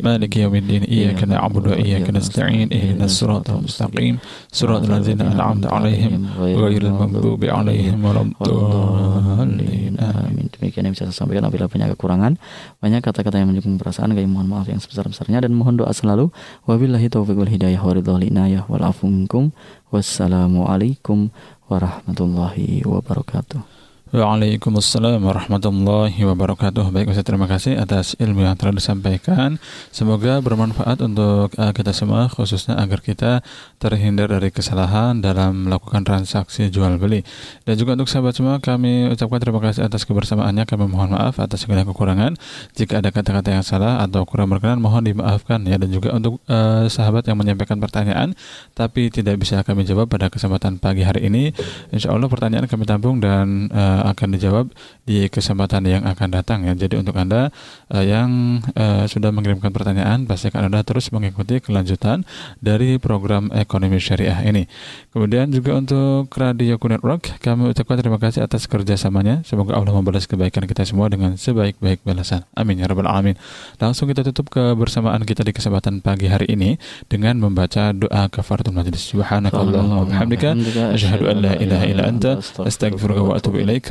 [0.00, 4.14] مالك يوم الدين إياك نعبد وإياك نستعين اهدنا الصراط المستقيم
[4.52, 11.44] صراط الذين أنعمت عليهم غير المغضوب عليهم ولا الضالين آمين demikian yang bisa saya sampaikan
[11.44, 12.32] apabila banyak kekurangan
[12.80, 16.32] banyak kata-kata yang menyinggung perasaan kami mohon maaf yang sebesar-besarnya dan mohon doa selalu
[16.64, 19.52] wabillahi taufiq wal hidayah wa ridhal inayah wal afu minkum
[19.92, 21.28] wassalamualaikum
[21.68, 23.79] warahmatullahi wabarakatuh
[24.11, 26.83] Waalaikumsalam warahmatullahi wabarakatuh.
[26.91, 29.55] Baik Ustaz, terima kasih atas ilmu yang telah disampaikan.
[29.87, 33.39] Semoga bermanfaat untuk uh, kita semua khususnya agar kita
[33.79, 37.23] terhindar dari kesalahan dalam melakukan transaksi jual beli.
[37.63, 40.67] Dan juga untuk sahabat semua kami ucapkan terima kasih atas kebersamaannya.
[40.67, 42.35] Kami mohon maaf atas segala kekurangan.
[42.75, 46.83] Jika ada kata-kata yang salah atau kurang berkenan mohon dimaafkan ya dan juga untuk uh,
[46.91, 48.35] sahabat yang menyampaikan pertanyaan
[48.75, 51.55] tapi tidak bisa kami jawab pada kesempatan pagi hari ini.
[51.95, 54.65] Insya Allah pertanyaan kami tampung dan uh, akan dijawab
[55.05, 56.73] di kesempatan yang akan datang ya.
[56.77, 57.51] Jadi untuk Anda
[57.91, 62.23] uh, yang uh, sudah mengirimkan pertanyaan pastikan Anda terus mengikuti kelanjutan
[62.63, 64.65] dari program ekonomi syariah ini.
[65.11, 69.43] Kemudian juga untuk Radio Network kami ucapkan terima kasih atas kerjasamanya.
[69.43, 72.47] Semoga Allah membalas kebaikan kita semua dengan sebaik-baik balasan.
[72.55, 73.35] Amin ya rabbal alamin.
[73.77, 76.79] Langsung kita tutup kebersamaan kita di kesempatan pagi hari ini
[77.11, 79.11] dengan membaca doa kafaratul majlis.
[79.11, 80.55] Subhanakallahumma wa bihamdika
[80.95, 83.90] asyhadu an la ilaha illa anta astaghfiruka wa atubu ilaik.